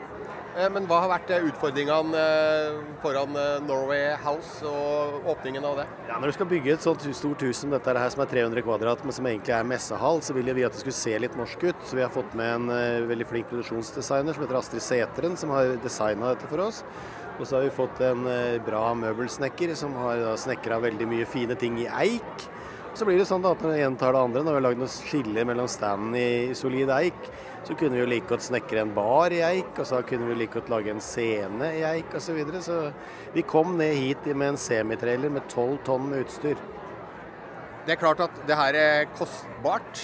[0.57, 2.23] Eh, men hva har vært eh, utfordringene
[3.03, 5.85] foran Norway House og åpningen av det?
[6.09, 8.65] Ja, Når du skal bygge et sånt stort hus som dette her, som er 300
[8.65, 11.63] kvadrat, men som egentlig er messehall, så ville vi at det skulle se litt norsk
[11.69, 11.87] ut.
[11.87, 15.77] Så vi har fått med en veldig flink produksjonsdesigner som heter Astrid Sæteren, som har
[15.83, 16.83] designa dette for oss.
[17.39, 18.27] Og så har vi fått en
[18.67, 22.49] bra møbelsnekker som har snekra veldig mye fine ting i eik.
[22.93, 24.81] Så blir det sånn at når det ene tar det andre, når vi har lagd
[24.81, 27.29] noe skille mellom standen i solid eik,
[27.63, 30.41] så kunne vi jo like godt snekre en bar i eik, og så kunne vi
[30.41, 32.25] like godt lage en scene i eik osv.
[32.27, 32.61] Så, videre.
[32.65, 36.59] så vi kom ned hit med en semitrailer med tolv tonn med utstyr.
[37.85, 40.03] Det er klart at det her er kostbart.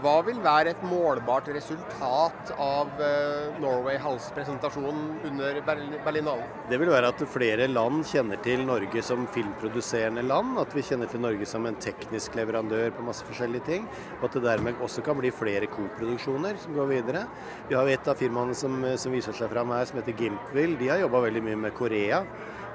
[0.00, 6.46] Hva vil være et målbart resultat av eh, Norway House-presentasjonen under Berlinalen?
[6.70, 10.54] Det vil være at flere land kjenner til Norge som filmproduserende land.
[10.62, 13.90] At vi kjenner til Norge som en teknisk leverandør på masse forskjellige ting.
[14.22, 17.26] Og at det dermed også kan bli flere koproduksjoner som går videre.
[17.68, 20.80] Vi har et av firmaene som, som viser seg fram her, som heter Gimpville.
[20.80, 22.24] De har jobba veldig mye med Korea.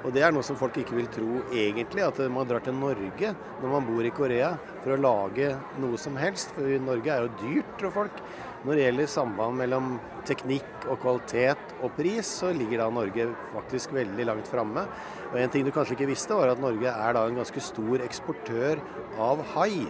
[0.06, 3.32] Og det er noe som folk ikke vil tro egentlig, at man drar til Norge
[3.58, 4.52] når man bor i Korea
[4.84, 5.48] for å lage
[5.82, 6.52] noe som helst.
[6.54, 8.20] For Norge er jo dyrt, tror folk.
[8.62, 9.96] Når det gjelder samband mellom
[10.26, 14.86] teknikk og kvalitet og pris, så ligger da Norge faktisk veldig langt framme.
[15.32, 18.06] Og en ting du kanskje ikke visste, var at Norge er da en ganske stor
[18.06, 18.82] eksportør
[19.26, 19.88] av hai.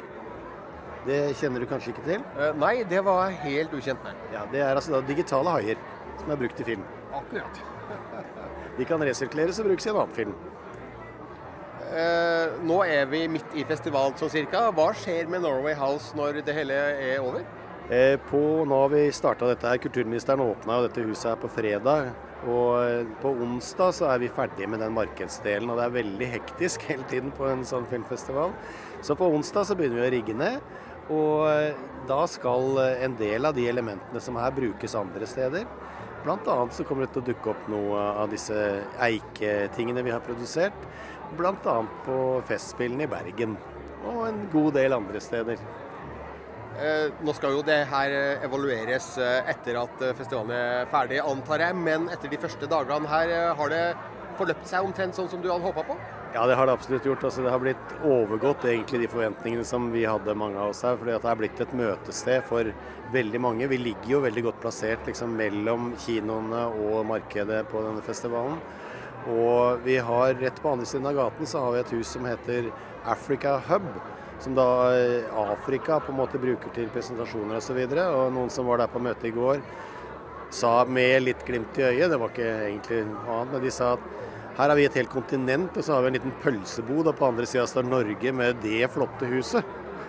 [1.06, 2.24] Det kjenner du kanskje ikke til?
[2.40, 4.24] Uh, nei, det var jeg helt ukjent med.
[4.32, 5.84] Ja, Det er altså da digitale haier
[6.16, 6.88] som er brukt i film.
[7.14, 7.62] Akkurat.
[8.77, 10.35] De kan resirkuleres og brukes i en annen film.
[11.87, 14.66] Eh, nå er vi midt i festivalen sånn cirka.
[14.77, 17.47] Hva skjer med Norway House når det hele er over?
[17.87, 19.81] Eh, på, nå har vi starta dette her.
[19.81, 22.11] Kulturministeren åpna dette huset her på fredag.
[22.45, 25.70] Og eh, på onsdag så er vi ferdige med den markedsdelen.
[25.70, 28.53] Og det er veldig hektisk hele tiden på en sånn filmfestival.
[29.07, 30.61] Så på onsdag så begynner vi å rigge ned.
[31.14, 35.66] Og eh, da skal eh, en del av de elementene som her brukes andre steder.
[36.27, 36.68] Bl.a.
[36.74, 38.57] så kommer det til å dukke opp noe av disse
[39.07, 40.74] eiketingene vi har produsert.
[41.39, 41.77] Bl.a.
[42.03, 42.16] på
[42.49, 43.55] Festspillene i Bergen
[44.07, 45.62] og en god del andre steder.
[46.77, 51.62] Eh, nå skal jo det her eh, evalueres eh, etter at festivalen er ferdig, antar
[51.62, 51.79] jeg.
[51.79, 53.85] Men etter de første dagene her, har det
[54.37, 55.97] forløpt seg omtrent sånn som du hadde håpa på?
[56.37, 57.22] Ja, det har det absolutt gjort.
[57.24, 60.99] Altså, det har blitt overgått egentlig de forventningene som vi hadde, mange av oss her.
[61.01, 62.68] fordi det har blitt et møtested for
[63.14, 63.68] veldig mange.
[63.70, 68.59] Vi ligger jo veldig godt plassert liksom, mellom kinoene og markedet på denne festivalen.
[69.32, 72.28] Og vi har rett på andre siden av gaten så har vi et hus som
[72.28, 72.68] heter
[73.16, 73.89] Africa Hub.
[74.45, 77.80] Som da eh, Afrika på en måte bruker til presentasjoner osv.
[77.80, 79.64] Og, så og noen som var der på møtet i går,
[80.53, 83.95] sa med litt glimt i øyet, det var ikke egentlig noe annet, men de sa
[83.97, 84.26] at
[84.57, 87.26] her har vi et helt kontinent, og så har vi en liten pølsebod, og på
[87.28, 89.64] andre sida står Norge med det flotte huset.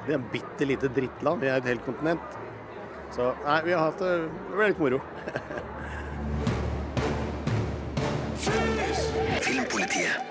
[0.05, 1.41] Det er et bitte lite drittland.
[1.43, 2.37] Vi er et helt kontinent.
[3.11, 4.99] Så nei, vi har hatt det Det ble litt moro.
[9.43, 10.23] Filmpolitiet.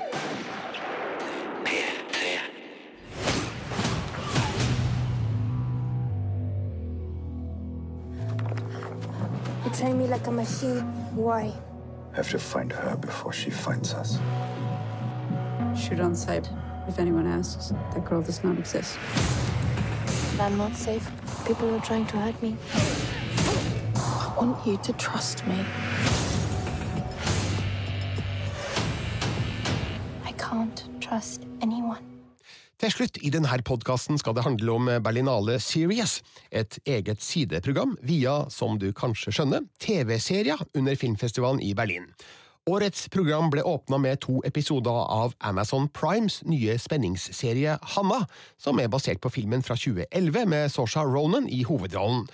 [9.65, 10.81] You train me like a machine.
[11.13, 11.53] Why?
[12.17, 14.19] Have to find her before she finds us.
[15.79, 16.49] Shoot on sight.
[16.89, 18.99] If anyone asks, that girl does not exist.
[20.41, 21.11] I'm not safe.
[21.47, 22.57] People are trying to hurt me.
[23.97, 25.63] I want you to trust me.
[30.25, 31.56] I can't trust anyone.
[32.77, 36.19] Til slutt i denne podkasten skal det handle om Berlinale Series,
[36.53, 42.11] et eget sideprogram via, som du kanskje skjønner, TV-serier under filmfestivalen i Berlin.
[42.69, 48.27] Årets program ble åpna med to episoder av Amazon Primes nye spenningsserie Hanna,
[48.61, 52.27] som er basert på filmen fra 2011 med Sosha Ronan i hovedrollen.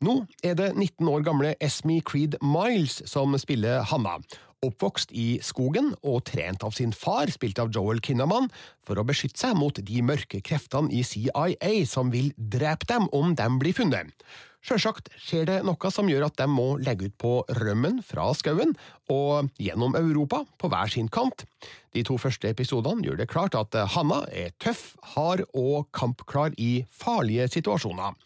[0.00, 4.16] Nå er det 19 år gamle Esme Creed Miles som spiller Hanna,
[4.60, 8.50] Oppvokst i skogen og trent av sin far, spilt av Joel Kinnaman,
[8.84, 13.32] for å beskytte seg mot de mørke kreftene i CIA som vil drepe dem om
[13.38, 14.12] de blir funnet.
[14.60, 18.74] Sjølsagt skjer det noe som gjør at de må legge ut på rømmen fra skauen
[19.12, 21.46] og gjennom Europa på hver sin kant.
[21.96, 26.84] De to første episodene gjør det klart at Hanna er tøff, hard og kampklar i
[26.92, 28.18] farlige situasjoner.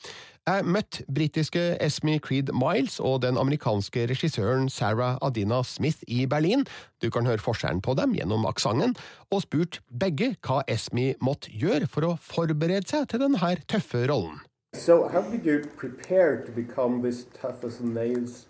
[0.44, 6.66] Jeg møtte britiske Esme Creed Miles og den amerikanske regissøren Sarah Adina Smith i Berlin,
[7.00, 8.92] du kan høre forskjellen på dem gjennom aksenten,
[9.32, 14.42] og spurt begge hva Esme måtte gjøre for å forberede seg til denne tøffe rollen.
[14.74, 18.46] So how did you prepare to become this tough as nails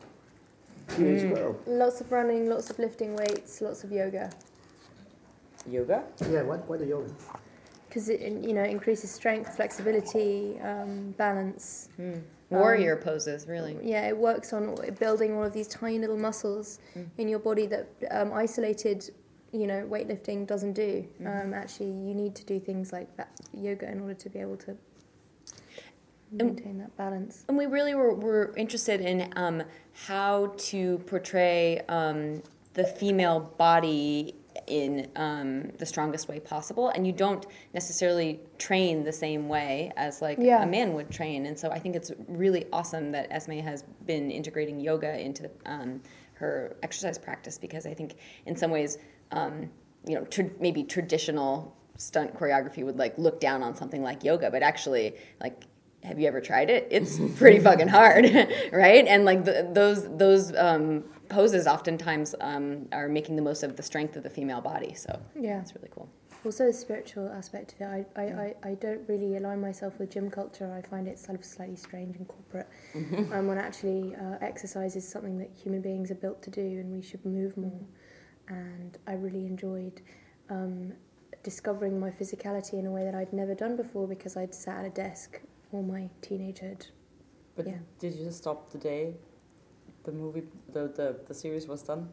[0.88, 1.34] teenage Mm.
[1.34, 1.56] girl?
[1.66, 4.30] Lots of running, lots of lifting weights, lots of yoga.
[5.70, 6.02] Yoga?
[6.30, 7.10] Yeah, what, what the yoga?
[7.88, 11.88] Because it you know increases strength, flexibility, um, balance.
[12.50, 13.76] Warrior Um, poses, really.
[13.82, 16.78] Yeah, it works on building all of these tiny little muscles
[17.18, 19.10] in your body that um, isolated,
[19.52, 21.06] you know, weightlifting doesn't do.
[21.20, 24.56] Um, actually, you need to do things like that yoga in order to be able
[24.58, 24.76] to
[26.34, 27.44] maintain that balance.
[27.48, 29.62] And we really were, were interested in um,
[30.06, 32.42] how to portray um,
[32.74, 34.34] the female body
[34.66, 40.22] in um, the strongest way possible, and you don't necessarily train the same way as
[40.22, 40.62] like Yeah.
[40.62, 41.46] a man would train.
[41.46, 46.00] And so I think it's really awesome that Esme has been integrating yoga into um,
[46.34, 48.16] her exercise practice because I think
[48.46, 48.98] in some ways,
[49.32, 49.70] um,
[50.06, 54.50] you know, tr- maybe traditional stunt choreography would like look down on something like yoga,
[54.50, 55.64] but actually, like,
[56.04, 56.86] have you ever tried it?
[56.90, 58.24] It's pretty fucking hard,
[58.72, 59.06] right?
[59.06, 63.82] And like the, those those um, poses oftentimes um, are making the most of the
[63.82, 64.94] strength of the female body.
[64.94, 65.60] So Yeah.
[65.60, 66.08] it's really cool.
[66.44, 67.84] Also, the spiritual aspect of it.
[67.84, 70.70] I, I, I, I don't really align myself with gym culture.
[70.76, 72.68] I find it sort of slightly strange and corporate.
[72.94, 73.32] Mhm.
[73.32, 76.92] Um, when actually, uh, exercise is something that human beings are built to do, and
[76.92, 77.80] we should move more.
[78.48, 80.02] And I really enjoyed
[80.50, 80.92] um,
[81.42, 84.84] discovering my physicality in a way that I'd never done before because I'd sat at
[84.84, 85.40] a desk
[85.74, 86.86] all my teenagehood.
[87.56, 87.78] But Yeah.
[87.98, 89.14] did you stop the day
[90.04, 92.08] the movie, the, the, the series was done?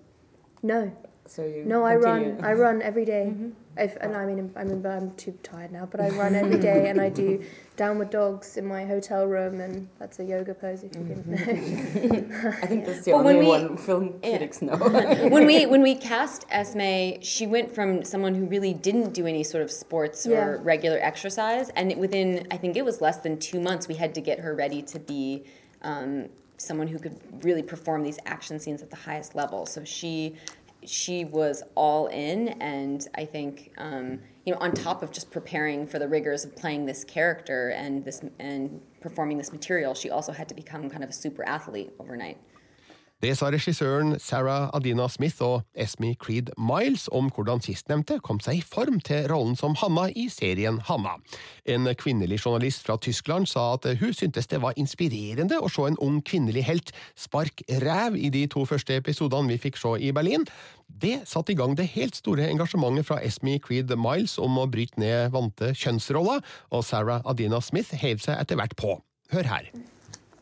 [0.63, 0.91] No.
[1.27, 2.39] So you No, I run.
[2.43, 3.33] I run every day.
[3.77, 6.89] If, and I mean, I mean, I'm too tired now, but I run every day,
[6.89, 7.41] and I do
[7.77, 10.83] downward dogs in my hotel room, and that's a yoga pose.
[10.83, 12.33] If you can.
[12.61, 14.29] I think that's the Well, when only we- one film Yeah.
[14.31, 14.75] critics know.
[15.29, 19.43] when we when we cast Esme, she went from someone who really didn't do any
[19.43, 20.43] sort of sports Yeah.
[20.45, 24.13] or regular exercise, and within I think it was less than two months, we had
[24.15, 25.45] to get her ready to be
[25.81, 29.65] um, someone who could really perform these action scenes at the highest level.
[29.65, 30.35] So she
[30.85, 35.85] she was all in, and I think um, you know on top of just preparing
[35.87, 40.31] for the rigors of playing this character and this and performing this material, she also
[40.31, 42.37] had to become kind of a super athlete overnight.
[43.21, 48.57] Det sa regissøren Sarah Adina Smith og Esme Creed Miles om hvordan sistnevnte kom seg
[48.57, 51.19] i form til rollen som Hanna i serien Hanna.
[51.69, 55.99] En kvinnelig journalist fra Tyskland sa at hun syntes det var inspirerende å se en
[56.01, 60.49] ung kvinnelig helt spark ræv i de to første episodene vi fikk se i Berlin.
[60.89, 64.97] Det satte i gang det helt store engasjementet fra Esme Creed Miles om å bryte
[64.97, 66.41] ned vante kjønnsroller,
[66.73, 68.97] og Sarah Adina Smith heiv seg etter hvert på.
[69.29, 69.73] Hør her.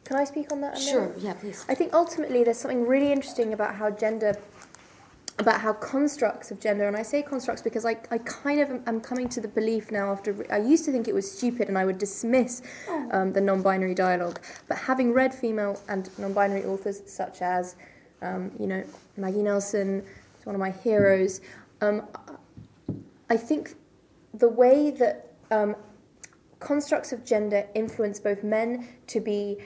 [0.09, 0.75] Can I speak on that?
[0.75, 1.63] a Sure, yeah, please.
[1.69, 4.35] I think ultimately there's something really interesting about how gender,
[5.37, 8.83] about how constructs of gender, and I say constructs because I, I kind of am,
[8.87, 11.77] am coming to the belief now after, I used to think it was stupid and
[11.77, 12.63] I would dismiss
[13.11, 14.39] um, the non binary dialogue.
[14.67, 17.75] But having read female and non binary authors such as,
[18.23, 18.83] um, you know,
[19.15, 20.03] Maggie Nelson,
[20.39, 21.39] is one of my heroes,
[21.81, 22.01] um,
[23.29, 23.75] I think
[24.33, 25.75] the way that um,
[26.59, 29.59] constructs of gender influence both men to be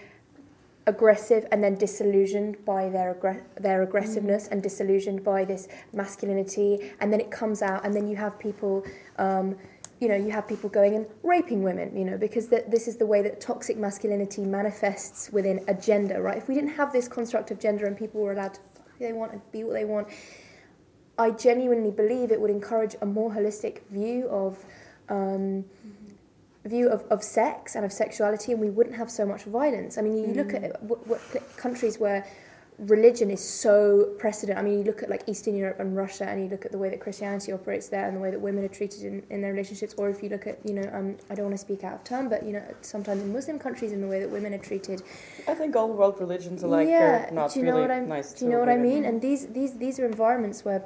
[0.86, 6.92] aggressive and then disillusioned by their aggre- their aggressiveness and disillusioned by this masculinity.
[7.00, 8.86] And then it comes out and then you have people
[9.18, 9.56] um,
[10.00, 12.98] you know you have people going and raping women you know because that this is
[12.98, 16.38] the way that toxic masculinity manifests within a gender right?
[16.38, 19.06] If we didn't have this construct of gender and people were allowed to fuck who
[19.06, 20.10] they want and be what they want
[21.18, 24.66] I genuinely believe it would encourage a more holistic view of
[25.10, 25.66] um,
[26.66, 29.98] view of, of sex and of sexuality, and we wouldn't have so much violence.
[29.98, 31.22] I mean, you look at what, what
[31.58, 32.26] countries where
[32.80, 34.58] religion is so precedent.
[34.58, 36.78] I mean, you look at like Eastern Europe and Russia, and you look at the
[36.78, 39.52] way that Christianity operates there, and the way that women are treated in, in their
[39.52, 39.94] relationships.
[39.98, 42.04] Or if you look at, you know, um, I don't want to speak out of
[42.04, 45.04] turn, but you know, sometimes in Muslim countries, in the way that women are treated.
[45.48, 48.08] I think all world religions are like yeah, not do you know really what I'm?
[48.08, 48.34] nice.
[48.34, 49.06] do you know what I mean?
[49.06, 50.84] And these these these are environments where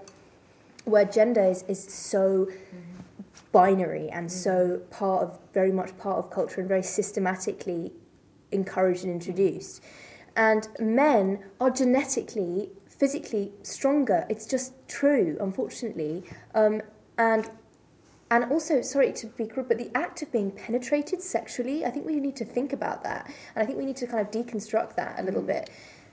[0.86, 2.48] where gender is, is so
[3.58, 7.92] binary and so part of very much part of culture and very systematically
[8.52, 9.84] encouraged and introduced.
[10.36, 14.28] And men are genetically, physically stronger.
[14.30, 16.24] It's just true, unfortunately.
[16.54, 16.84] Um,
[17.18, 17.50] and
[18.30, 22.06] and also, sorry to be crude, but the act of being penetrated sexually, I think
[22.06, 23.26] we need to think about that.
[23.56, 25.72] And I think we need to kind of deconstruct that a little bit.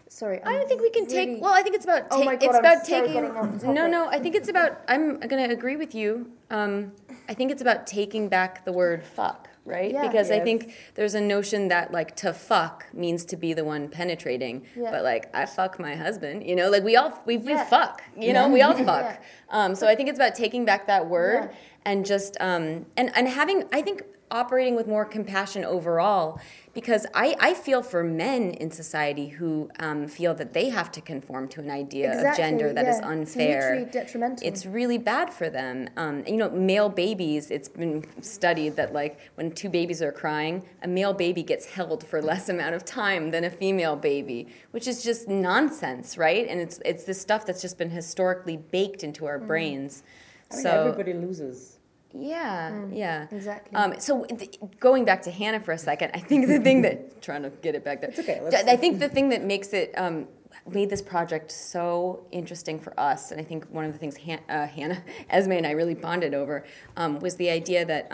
[0.09, 0.40] Sorry.
[0.44, 1.42] I don't think we can really- take.
[1.42, 2.07] Well, I think it's about.
[2.11, 3.24] Oh my God, it's I'm about so taking.
[3.30, 4.07] off No, no.
[4.09, 4.80] I think it's about.
[4.86, 6.30] I'm going to agree with you.
[6.50, 6.92] Um,
[7.28, 9.90] I think it's about taking back the word "fuck," right?
[9.92, 10.07] Yeah.
[10.07, 13.88] because I think there's a notion that like to fuck means to be the one
[13.88, 14.90] penetrating, Yeah.
[14.92, 16.46] but like I fuck my husband.
[16.46, 17.64] You know, like we all we, we Yeah.
[17.64, 18.02] fuck.
[18.16, 18.84] You know, we all Yeah.
[18.84, 19.22] fuck.
[19.50, 21.57] Um, so I think it's about taking back that word Yeah.
[21.86, 23.64] and just um, and and having.
[23.72, 26.40] I think operating with more compassion overall
[26.75, 31.01] because I, I feel for men in society who um, feel that they have to
[31.01, 32.99] conform to an idea of gender that is yeah.
[32.99, 33.75] It's unfair.
[33.77, 34.47] mutually detrimental.
[34.47, 35.89] It's really bad for them.
[35.97, 40.64] Um, you know, male babies, it's been studied that, like, when two babies are crying,
[40.83, 44.89] a male baby gets held for less amount of time than a female baby, which
[44.89, 46.47] is just nonsense, right?
[46.49, 49.47] And it's, it's this stuff that's just been historically baked into our Mm.
[49.47, 50.03] brains.
[50.51, 51.74] I mean, so everybody loses.
[52.17, 53.75] Yeah, yeah, exactly.
[53.77, 57.23] Um, so th- going back to Hannah for a second, I think the thing that
[57.23, 58.11] trying to get it back there.
[58.11, 60.29] It's okay, I think the thing that makes it um,
[60.69, 64.41] made this project so interesting for us, and I think one of the things Han-
[64.49, 66.65] uh, Hannah, Esme, and I really bonded over
[66.97, 68.09] um, was the idea that.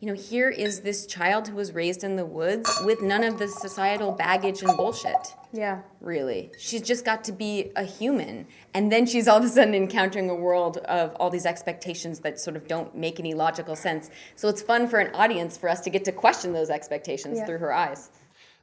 [0.00, 3.40] You know, here is this child who was raised in the woods with none of
[3.40, 5.34] the societal baggage and bullshit.
[5.52, 5.80] Yeah.
[6.00, 6.52] Really.
[6.56, 8.46] She's just got to be a human.
[8.74, 12.38] And then she's all of a sudden encountering a world of all these expectations that
[12.38, 14.08] sort of don't make any logical sense.
[14.36, 17.46] So it's fun for an audience for us to get to question those expectations Yeah.
[17.46, 18.10] through her eyes.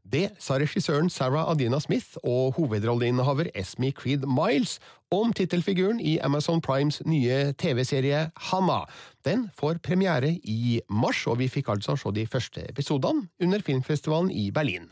[0.05, 4.77] Det sa regissøren Sarah Adina Smith og hovedrolleinnehaver Esme Creed Miles
[5.11, 8.83] om tittelfiguren i Amazon Primes nye TV-serie Hanna.
[9.25, 14.31] Den får premiere i mars, og vi fikk altså se de første episodene under filmfestivalen
[14.31, 14.91] i Berlin.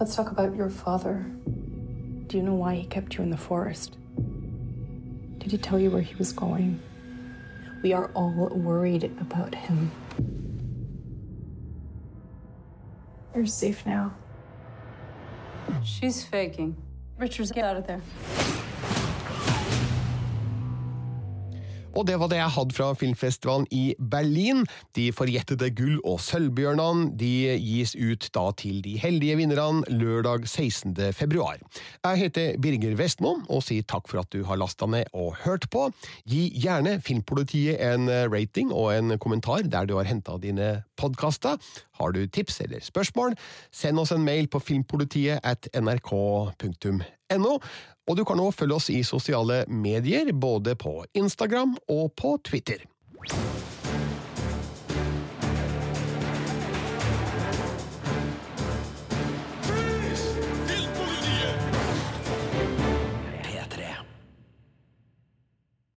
[0.00, 1.24] Let's talk about your father.
[2.30, 3.98] Do you know why he kept you in the forest?
[5.40, 6.80] Did he tell you where he was going?
[7.82, 9.90] We are all worried about him.
[13.34, 14.14] You're safe now.
[15.82, 16.76] She's faking.
[17.18, 18.00] Richards, get out of there.
[21.96, 24.64] Og det var det jeg hadde fra filmfestivalen i Berlin.
[24.96, 30.94] De forjettede gull- og sølvbjørnene de gis ut da til de heldige vinnerne lørdag 16.
[31.16, 31.58] februar.
[32.04, 35.68] Jeg heter Birger Vestmo og sier takk for at du har lasta ned og hørt
[35.72, 35.88] på.
[36.28, 41.58] Gi gjerne Filmpolitiet en rating og en kommentar der du har henta dine podkaster.
[41.98, 43.34] Har du tips eller spørsmål,
[43.72, 46.98] send oss en mail på filmpolitiet at nrk.no.
[48.08, 52.86] Og du kan nå følge oss i sosiale medier, både på Instagram og på Twitter.